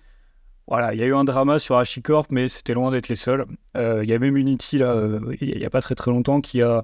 Voilà, 0.67 0.93
il 0.93 0.99
y 0.99 1.03
a 1.03 1.05
eu 1.05 1.13
un 1.13 1.23
drama 1.23 1.59
sur 1.59 1.77
HashiCorp, 1.77 2.31
mais 2.31 2.49
c'était 2.49 2.73
loin 2.73 2.91
d'être 2.91 3.07
les 3.07 3.15
seuls. 3.15 3.45
Euh, 3.77 4.03
Il 4.03 4.09
y 4.09 4.13
a 4.13 4.19
même 4.19 4.35
Unity, 4.35 4.79
là, 4.79 4.95
euh, 4.95 5.35
il 5.39 5.57
n'y 5.57 5.65
a 5.65 5.69
pas 5.69 5.81
très 5.81 5.93
très 5.93 6.09
longtemps, 6.09 6.41
qui 6.41 6.61
a, 6.61 6.83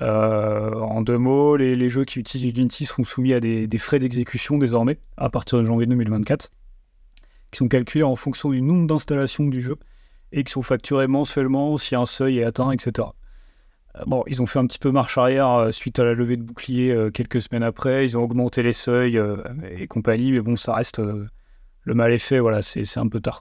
en 0.00 1.02
deux 1.02 1.18
mots, 1.18 1.56
les, 1.56 1.88
jeux 1.88 2.04
qui 2.04 2.18
utilisent 2.18 2.56
Unity 2.56 2.86
seront 2.86 3.04
soumis 3.04 3.34
à 3.34 3.40
des, 3.40 3.66
des 3.66 3.78
frais 3.78 3.98
d'exécution 3.98 4.58
désormais, 4.58 4.98
à 5.16 5.30
partir 5.30 5.58
de 5.58 5.64
janvier 5.64 5.86
2024, 5.86 6.50
qui 7.50 7.58
sont 7.58 7.68
calculés 7.68 8.02
en 8.02 8.16
fonction 8.16 8.50
du 8.50 8.62
nombre 8.62 8.86
d'installations 8.86 9.46
du 9.46 9.60
jeu 9.60 9.76
et 10.32 10.42
qui 10.42 10.52
sont 10.52 10.62
facturés 10.62 11.06
mensuellement 11.06 11.76
si 11.76 11.94
un 11.94 12.06
seuil 12.06 12.38
est 12.38 12.44
atteint, 12.44 12.70
etc. 12.70 13.08
Bon, 14.06 14.22
ils 14.26 14.40
ont 14.40 14.46
fait 14.46 14.58
un 14.58 14.66
petit 14.66 14.78
peu 14.78 14.90
marche 14.92 15.18
arrière 15.18 15.68
suite 15.72 15.98
à 15.98 16.04
la 16.04 16.14
levée 16.14 16.36
de 16.36 16.42
bouclier 16.42 17.10
quelques 17.12 17.40
semaines 17.40 17.64
après. 17.64 18.04
Ils 18.04 18.16
ont 18.16 18.22
augmenté 18.22 18.62
les 18.62 18.72
seuils 18.72 19.20
et 19.76 19.86
compagnie, 19.88 20.32
mais 20.32 20.40
bon, 20.40 20.56
ça 20.56 20.74
reste 20.74 21.00
le 21.82 21.94
mal 21.94 22.12
est 22.12 22.18
fait. 22.18 22.38
Voilà, 22.38 22.62
c'est 22.62 22.98
un 22.98 23.08
peu 23.08 23.20
tard. 23.20 23.40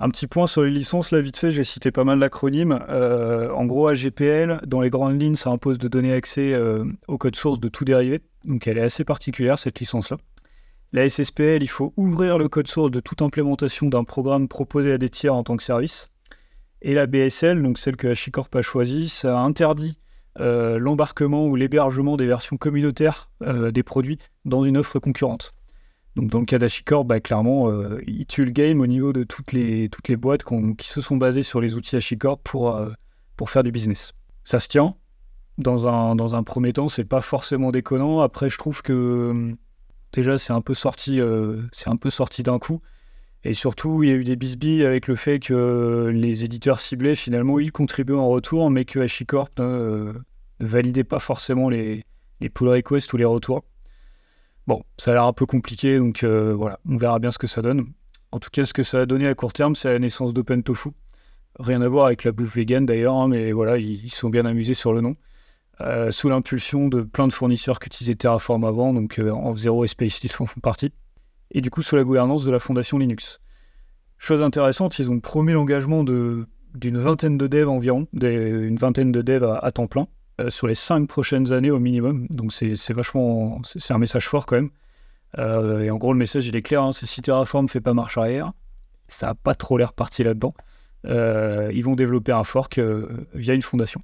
Un 0.00 0.10
petit 0.10 0.26
point 0.26 0.46
sur 0.46 0.62
les 0.62 0.70
licences, 0.70 1.12
là 1.12 1.20
vite 1.20 1.36
fait, 1.36 1.52
j'ai 1.52 1.62
cité 1.62 1.92
pas 1.92 2.04
mal 2.04 2.18
d'acronymes. 2.18 2.80
Euh, 2.88 3.50
en 3.52 3.64
gros, 3.64 3.86
AGPL, 3.86 4.60
dans 4.66 4.80
les 4.80 4.90
grandes 4.90 5.20
lignes, 5.20 5.36
ça 5.36 5.50
impose 5.50 5.78
de 5.78 5.86
donner 5.86 6.12
accès 6.12 6.52
euh, 6.52 6.84
au 7.06 7.16
code 7.16 7.36
source 7.36 7.60
de 7.60 7.68
tout 7.68 7.84
dérivé. 7.84 8.20
Donc 8.44 8.66
elle 8.66 8.78
est 8.78 8.82
assez 8.82 9.04
particulière, 9.04 9.58
cette 9.58 9.78
licence-là. 9.78 10.18
La 10.92 11.08
SSPL, 11.08 11.62
il 11.62 11.68
faut 11.68 11.92
ouvrir 11.96 12.38
le 12.38 12.48
code 12.48 12.68
source 12.68 12.90
de 12.90 13.00
toute 13.00 13.22
implémentation 13.22 13.86
d'un 13.86 14.04
programme 14.04 14.48
proposé 14.48 14.92
à 14.92 14.98
des 14.98 15.10
tiers 15.10 15.34
en 15.34 15.44
tant 15.44 15.56
que 15.56 15.62
service. 15.62 16.10
Et 16.86 16.94
la 16.94 17.06
BSL, 17.06 17.62
donc 17.62 17.78
celle 17.78 17.96
que 17.96 18.06
HashiCorp 18.06 18.54
a 18.54 18.62
choisie, 18.62 19.08
ça 19.08 19.40
interdit 19.40 19.98
euh, 20.38 20.78
l'embarquement 20.78 21.46
ou 21.46 21.56
l'hébergement 21.56 22.16
des 22.16 22.26
versions 22.26 22.56
communautaires 22.56 23.30
des 23.40 23.82
produits 23.82 24.18
dans 24.44 24.64
une 24.64 24.76
offre 24.76 24.98
concurrente. 24.98 25.54
Donc 26.16 26.28
dans 26.30 26.38
le 26.38 26.44
cas 26.46 26.58
d'HashiCorp, 26.58 27.04
bah, 27.04 27.20
clairement, 27.20 27.68
euh, 27.70 28.00
il 28.06 28.26
tue 28.26 28.44
le 28.44 28.52
game 28.52 28.80
au 28.80 28.86
niveau 28.86 29.12
de 29.12 29.24
toutes 29.24 29.52
les, 29.52 29.88
toutes 29.88 30.08
les 30.08 30.16
boîtes 30.16 30.44
qui 30.78 30.88
se 30.88 31.00
sont 31.00 31.16
basées 31.16 31.42
sur 31.42 31.60
les 31.60 31.74
outils 31.74 31.96
HashiCorp 31.96 32.40
pour, 32.44 32.76
euh, 32.76 32.90
pour 33.36 33.50
faire 33.50 33.64
du 33.64 33.72
business. 33.72 34.12
Ça 34.44 34.60
se 34.60 34.68
tient. 34.68 34.94
Dans 35.58 35.86
un, 35.88 36.16
dans 36.16 36.34
un 36.34 36.42
premier 36.42 36.72
temps, 36.72 36.88
c'est 36.88 37.04
pas 37.04 37.20
forcément 37.20 37.72
déconnant. 37.72 38.20
Après, 38.20 38.48
je 38.48 38.58
trouve 38.58 38.82
que 38.82 39.54
déjà, 40.12 40.38
c'est 40.38 40.52
un 40.52 40.60
peu 40.60 40.74
sorti, 40.74 41.20
euh, 41.20 41.62
c'est 41.72 41.88
un 41.88 41.96
peu 41.96 42.10
sorti 42.10 42.42
d'un 42.42 42.58
coup. 42.58 42.80
Et 43.44 43.52
surtout, 43.52 44.02
il 44.02 44.08
y 44.08 44.12
a 44.12 44.14
eu 44.14 44.24
des 44.24 44.36
bisbilles 44.36 44.84
avec 44.84 45.06
le 45.06 45.16
fait 45.16 45.38
que 45.38 46.10
les 46.12 46.44
éditeurs 46.44 46.80
ciblés, 46.80 47.14
finalement, 47.14 47.58
ils 47.58 47.72
contribuaient 47.72 48.16
en 48.16 48.28
retour, 48.28 48.70
mais 48.70 48.86
que 48.86 49.00
HashiCorp 49.00 49.50
ne 49.58 50.14
validait 50.60 51.04
pas 51.04 51.18
forcément 51.18 51.68
les, 51.68 52.04
les 52.40 52.48
pull 52.48 52.68
requests 52.68 53.12
ou 53.12 53.18
les 53.18 53.26
retours. 53.26 53.64
Bon, 54.66 54.82
ça 54.96 55.10
a 55.10 55.14
l'air 55.14 55.24
un 55.24 55.34
peu 55.34 55.44
compliqué, 55.44 55.98
donc 55.98 56.22
euh, 56.22 56.54
voilà, 56.54 56.80
on 56.88 56.96
verra 56.96 57.18
bien 57.18 57.30
ce 57.30 57.38
que 57.38 57.46
ça 57.46 57.60
donne. 57.60 57.92
En 58.32 58.40
tout 58.40 58.48
cas, 58.50 58.64
ce 58.64 58.72
que 58.72 58.82
ça 58.82 59.00
a 59.00 59.06
donné 59.06 59.28
à 59.28 59.34
court 59.34 59.52
terme, 59.52 59.76
c'est 59.76 59.92
la 59.92 59.98
naissance 59.98 60.32
d'Open 60.32 60.62
Tofu. 60.62 60.90
Rien 61.58 61.82
à 61.82 61.88
voir 61.88 62.06
avec 62.06 62.24
la 62.24 62.32
bouffe 62.32 62.56
vegan 62.56 62.86
d'ailleurs, 62.86 63.14
hein, 63.14 63.28
mais 63.28 63.52
voilà, 63.52 63.76
ils, 63.76 64.10
sont 64.10 64.30
bien 64.30 64.46
amusés 64.46 64.74
sur 64.74 64.94
le 64.94 65.02
nom. 65.02 65.16
Euh, 65.82 66.10
sous 66.10 66.30
l'impulsion 66.30 66.88
de 66.88 67.02
plein 67.02 67.28
de 67.28 67.32
fournisseurs 67.32 67.78
qui 67.78 67.88
utilisaient 67.88 68.14
Terraform 68.14 68.64
avant, 68.64 68.94
donc 68.94 69.18
euh, 69.18 69.30
en 69.30 69.54
Zero 69.54 69.84
et 69.84 69.88
Space 69.88 70.26
font 70.28 70.46
partie. 70.62 70.92
Et 71.54 71.60
du 71.60 71.70
coup, 71.70 71.82
sous 71.82 71.96
la 71.96 72.04
gouvernance 72.04 72.44
de 72.44 72.50
la 72.50 72.58
fondation 72.58 72.98
Linux. 72.98 73.40
Chose 74.18 74.42
intéressante, 74.42 74.98
ils 74.98 75.08
ont 75.10 75.20
promis 75.20 75.52
l'engagement 75.52 76.02
d'une 76.02 76.98
vingtaine 76.98 77.38
de 77.38 77.46
devs 77.46 77.68
environ, 77.68 78.08
une 78.12 78.76
vingtaine 78.76 79.12
de 79.12 79.22
devs 79.22 79.58
à 79.62 79.70
temps 79.70 79.86
plein, 79.86 80.08
euh, 80.40 80.50
sur 80.50 80.66
les 80.66 80.74
cinq 80.74 81.06
prochaines 81.06 81.52
années 81.52 81.70
au 81.70 81.78
minimum. 81.78 82.26
Donc 82.30 82.52
c'est 82.52 82.92
vachement, 82.92 83.60
c'est 83.64 83.94
un 83.94 83.98
message 83.98 84.28
fort 84.28 84.46
quand 84.46 84.56
même. 84.56 84.70
Euh, 85.38 85.80
et 85.80 85.90
en 85.90 85.96
gros, 85.96 86.12
le 86.12 86.18
message 86.18 86.46
il 86.46 86.56
est 86.56 86.62
clair, 86.62 86.82
hein, 86.82 86.92
c'est 86.92 87.06
si 87.06 87.22
Terraform 87.22 87.68
fait 87.68 87.80
pas 87.80 87.94
marche 87.94 88.18
arrière, 88.18 88.52
ça 89.06 89.28
n'a 89.28 89.34
pas 89.34 89.54
trop 89.54 89.78
l'air 89.78 89.92
parti 89.92 90.24
là-dedans. 90.24 90.54
Euh, 91.06 91.70
ils 91.72 91.84
vont 91.84 91.94
développer 91.94 92.32
un 92.32 92.44
fork 92.44 92.80
via 93.34 93.54
une 93.54 93.62
fondation. 93.62 94.02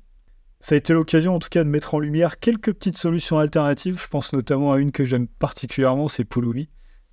Ça 0.60 0.74
a 0.74 0.78
été 0.78 0.92
l'occasion 0.92 1.34
en 1.34 1.38
tout 1.38 1.48
cas 1.48 1.64
de 1.64 1.68
mettre 1.68 1.94
en 1.94 1.98
lumière 1.98 2.38
quelques 2.38 2.74
petites 2.74 2.98
solutions 2.98 3.38
alternatives. 3.38 4.00
Je 4.00 4.08
pense 4.08 4.32
notamment 4.34 4.72
à 4.72 4.78
une 4.78 4.92
que 4.92 5.04
j'aime 5.04 5.26
particulièrement, 5.26 6.06
c'est 6.06 6.24
Pulumi. 6.24 6.68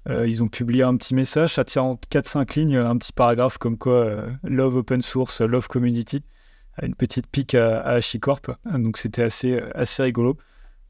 Ils 0.10 0.42
ont 0.42 0.48
publié 0.48 0.84
un 0.84 0.96
petit 0.96 1.14
message, 1.14 1.56
ça 1.56 1.66
tient 1.66 1.84
en 1.84 1.96
4-5 1.96 2.60
lignes, 2.60 2.78
un 2.78 2.98
petit 2.98 3.12
paragraphe 3.12 3.58
comme 3.58 3.78
quoi 3.78 4.24
Love 4.44 4.78
Open 4.78 5.02
Source, 5.02 5.42
Love 5.42 5.68
Community 5.68 6.24
une 6.84 6.96
petite 6.96 7.28
pique 7.28 7.56
à, 7.56 7.80
à 7.82 7.94
HashiCorp. 7.94 8.52
Donc 8.66 8.98
c'était 8.98 9.24
assez, 9.24 9.60
assez 9.74 10.04
rigolo. 10.04 10.34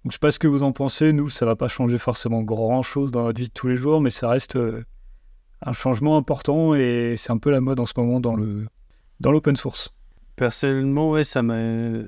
Donc 0.03 0.11
je 0.11 0.13
sais 0.13 0.19
pas 0.19 0.31
ce 0.31 0.39
que 0.39 0.47
vous 0.47 0.63
en 0.63 0.71
pensez. 0.71 1.13
Nous, 1.13 1.29
ça 1.29 1.45
va 1.45 1.55
pas 1.55 1.67
changer 1.67 1.97
forcément 1.97 2.41
grand 2.41 2.83
chose 2.83 3.11
dans 3.11 3.23
notre 3.23 3.39
vie 3.39 3.47
de 3.47 3.53
tous 3.53 3.67
les 3.67 3.77
jours, 3.77 4.01
mais 4.01 4.09
ça 4.09 4.29
reste 4.29 4.55
euh, 4.55 4.83
un 5.61 5.73
changement 5.73 6.17
important 6.17 6.75
et 6.75 7.15
c'est 7.17 7.31
un 7.31 7.37
peu 7.37 7.51
la 7.51 7.61
mode 7.61 7.79
en 7.79 7.85
ce 7.85 7.93
moment 7.97 8.19
dans 8.19 8.35
le 8.35 8.67
dans 9.19 9.31
l'open 9.31 9.55
source. 9.55 9.93
Personnellement, 10.35 11.11
ouais, 11.11 11.23
ça 11.23 11.41
m'a 11.41 12.03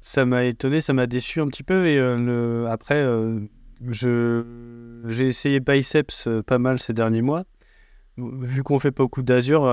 ça 0.00 0.44
étonné, 0.44 0.80
ça 0.80 0.92
m'a 0.94 1.06
déçu 1.06 1.40
un 1.40 1.48
petit 1.48 1.62
peu 1.62 1.86
et 1.86 1.98
euh, 1.98 2.66
après 2.66 3.02
euh, 3.02 3.40
je 3.88 5.02
j'ai 5.06 5.26
essayé 5.26 5.60
Biceps 5.60 6.28
pas 6.46 6.58
mal 6.58 6.78
ces 6.78 6.92
derniers 6.92 7.22
mois. 7.22 7.44
Vu 8.16 8.62
qu'on 8.62 8.78
fait 8.78 8.92
beaucoup 8.92 9.22
d'Azure, 9.22 9.64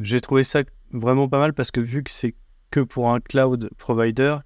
j'ai 0.00 0.20
trouvé 0.20 0.42
ça 0.42 0.62
vraiment 0.92 1.28
pas 1.28 1.38
mal 1.38 1.52
parce 1.52 1.70
que 1.70 1.80
vu 1.80 2.02
que 2.02 2.10
c'est 2.10 2.34
que 2.70 2.80
pour 2.80 3.12
un 3.12 3.20
cloud 3.20 3.70
provider, 3.78 4.36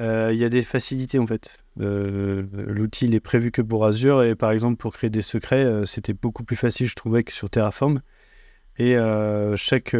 euh, 0.00 0.30
il 0.32 0.38
y 0.38 0.44
a 0.44 0.48
des 0.48 0.62
facilités 0.62 1.18
en 1.18 1.26
fait. 1.26 1.58
Euh, 1.80 2.44
l'outil 2.52 3.06
est 3.14 3.20
prévu 3.20 3.50
que 3.50 3.62
pour 3.62 3.84
Azure 3.84 4.22
et 4.22 4.34
par 4.34 4.50
exemple 4.50 4.76
pour 4.76 4.92
créer 4.94 5.10
des 5.10 5.22
secrets, 5.22 5.64
euh, 5.64 5.84
c'était 5.84 6.14
beaucoup 6.14 6.42
plus 6.42 6.56
facile 6.56 6.88
je 6.88 6.94
trouvais 6.94 7.22
que 7.22 7.32
sur 7.32 7.50
Terraform. 7.50 8.00
Et 8.78 8.94
chaque, 9.56 9.96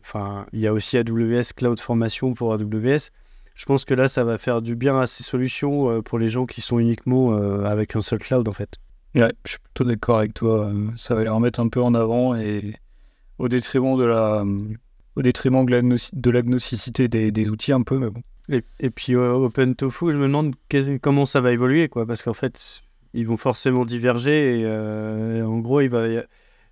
enfin, 0.00 0.46
il 0.54 0.60
y 0.60 0.66
a 0.66 0.72
aussi 0.72 0.96
AWS 0.96 1.52
Cloud 1.54 1.78
Formation 1.78 2.32
pour 2.32 2.54
AWS. 2.54 3.10
Je 3.56 3.64
pense 3.64 3.84
que 3.84 3.94
là, 3.94 4.06
ça 4.06 4.22
va 4.22 4.38
faire 4.38 4.62
du 4.62 4.76
bien 4.76 5.00
à 5.00 5.06
ces 5.06 5.24
solutions 5.24 6.02
pour 6.02 6.18
les 6.18 6.28
gens 6.28 6.46
qui 6.46 6.60
sont 6.60 6.78
uniquement 6.78 7.32
avec 7.64 7.96
un 7.96 8.00
seul 8.00 8.18
cloud 8.18 8.46
en 8.48 8.52
fait. 8.52 8.76
Ouais, 9.14 9.32
je 9.44 9.52
suis 9.52 9.58
plutôt 9.58 9.84
d'accord 9.84 10.18
avec 10.18 10.34
toi. 10.34 10.70
Ça 10.96 11.14
va 11.14 11.24
les 11.24 11.30
remettre 11.30 11.58
un 11.58 11.68
peu 11.68 11.80
en 11.80 11.94
avant 11.94 12.36
et 12.36 12.76
au 13.38 13.48
détriment 13.48 13.96
de 13.98 14.04
la, 14.04 14.44
au 15.16 15.22
détriment 15.22 15.64
de 15.66 16.30
l'agnosticité 16.30 17.08
des, 17.08 17.32
des, 17.32 17.50
outils 17.50 17.72
un 17.72 17.82
peu, 17.82 17.98
mais 17.98 18.10
bon. 18.10 18.22
Et, 18.48 18.90
puis 18.90 19.16
euh, 19.16 19.32
OpenTofu, 19.32 20.12
je 20.12 20.18
me 20.18 20.28
demande 20.28 20.54
comment 21.02 21.26
ça 21.26 21.40
va 21.40 21.52
évoluer, 21.52 21.88
quoi, 21.88 22.06
parce 22.06 22.22
qu'en 22.22 22.34
fait, 22.34 22.82
ils 23.12 23.26
vont 23.26 23.36
forcément 23.36 23.84
diverger 23.84 24.60
et, 24.60 24.64
euh, 24.64 25.44
en 25.44 25.58
gros, 25.58 25.80
il 25.80 25.88
va, 25.88 26.06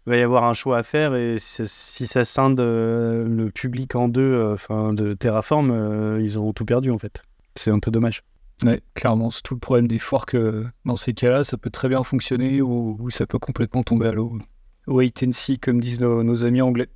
y 0.07 0.11
va 0.11 0.17
y 0.17 0.23
avoir 0.23 0.45
un 0.45 0.53
choix 0.53 0.79
à 0.79 0.83
faire 0.83 1.15
et 1.15 1.37
si, 1.39 2.07
ça 2.07 2.25
scinde 2.25 2.61
euh, 2.61 3.27
le 3.27 3.51
public 3.51 3.95
en 3.95 4.09
deux, 4.09 4.53
enfin 4.53 4.93
de 4.93 5.15
Terraform, 5.15 6.19
ils 6.21 6.39
auront 6.39 6.53
tout 6.53 6.65
perdu 6.65 6.91
en 6.91 6.99
fait. 6.99 7.23
C'est 7.55 7.71
un 7.71 7.79
peu 7.79 7.91
dommage. 7.91 8.23
Ouais, 8.65 8.81
clairement, 8.95 9.31
c'est 9.31 9.43
tout 9.43 9.55
le 9.55 9.61
problème 9.61 9.89
des 9.89 9.99
forks. 9.99 10.37
dans 10.85 10.97
ces 10.97 11.13
cas-là, 11.13 11.45
ça 11.45 11.57
peut 11.57 11.71
très 11.71 11.89
bien 11.89 12.03
fonctionner 12.03 12.63
ou, 12.63 13.09
ça 13.11 13.27
peut 13.27 13.39
complètement 13.39 13.83
tomber 13.83 14.09
à 14.09 14.13
l'eau. 14.13 14.39
Wait 14.87 15.23
and 15.27 15.33
see, 15.33 15.59
comme 15.59 15.81
disent 15.81 16.01
nos 16.01 16.45
amis 16.45 16.63
anglais. 16.63 16.89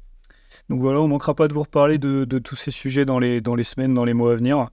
Donc 0.68 0.80
voilà, 0.80 1.00
on 1.00 1.08
manquera 1.08 1.34
pas 1.34 1.48
de 1.48 1.54
vous 1.54 1.62
reparler 1.62 1.98
de, 1.98 2.38
tous 2.38 2.56
ces 2.56 2.70
sujets 2.70 3.04
dans 3.04 3.18
les, 3.18 3.40
dans 3.40 3.54
les 3.54 3.64
semaines, 3.64 3.94
dans 3.94 4.04
les 4.04 4.14
mois 4.14 4.32
à 4.32 4.34
venir. 4.34 4.70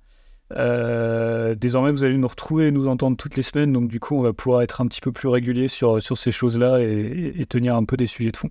Euh, 0.54 1.56
désormais, 1.56 1.92
vous 1.92 2.04
allez 2.04 2.18
nous 2.18 2.28
retrouver 2.28 2.68
et 2.68 2.72
nous 2.72 2.88
entendre 2.88 3.18
toutes 3.18 3.36
les 3.36 3.44
semaines, 3.44 3.74
donc 3.74 3.88
du 3.88 4.00
coup, 4.00 4.16
on 4.16 4.22
va 4.22 4.34
pouvoir 4.34 4.62
être 4.62 4.82
un 4.82 4.88
petit 4.88 5.02
peu 5.02 5.12
plus 5.12 5.28
régulier 5.28 5.68
sur, 5.68 6.02
sur 6.02 6.18
ces 6.18 6.32
choses-là 6.32 6.80
et, 6.82 7.46
tenir 7.50 7.76
un 7.76 7.84
peu 7.86 7.98
des 7.98 8.08
sujets 8.08 8.32
de 8.32 8.38
fond. 8.38 8.50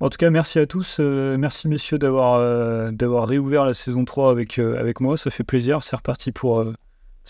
En 0.00 0.10
tout 0.10 0.16
cas, 0.16 0.30
merci 0.30 0.58
à 0.58 0.66
tous. 0.66 0.98
Euh, 0.98 1.36
merci 1.38 1.68
messieurs 1.68 1.98
d'avoir 1.98 2.34
euh, 2.34 2.90
d'avoir 2.90 3.28
réouvert 3.28 3.64
la 3.64 3.74
saison 3.74 4.04
3 4.04 4.32
avec, 4.32 4.58
avec 4.58 5.00
moi. 5.00 5.16
Ça 5.16 5.30
fait 5.30 5.44
plaisir. 5.44 5.84
C'est 5.84 5.94
reparti, 5.94 6.32
pour 6.32 6.64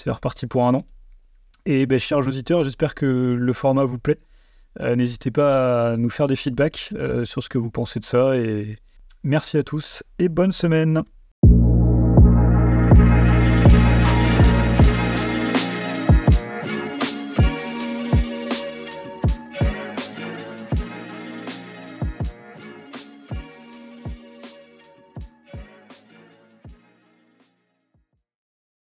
reparti 0.06 0.46
pour 0.46 0.66
un 0.66 0.74
an. 0.74 0.86
Et 1.66 1.84
ben, 1.84 1.98
chers 1.98 2.26
auditeurs, 2.26 2.64
j'espère 2.64 2.94
que 2.94 3.36
le 3.38 3.52
format 3.52 3.84
vous 3.84 3.98
plaît. 3.98 4.20
N'hésitez 4.80 5.30
pas 5.30 5.90
à 5.90 5.96
nous 5.98 6.08
faire 6.08 6.28
des 6.28 6.36
feedbacks 6.36 6.94
sur 7.24 7.42
ce 7.42 7.48
que 7.50 7.58
vous 7.58 7.70
pensez 7.70 8.00
de 8.00 8.06
ça. 8.06 8.36
Et 8.36 8.78
merci 9.22 9.58
à 9.58 9.62
tous 9.62 10.02
et 10.18 10.30
bonne 10.30 10.52
semaine. 10.52 11.02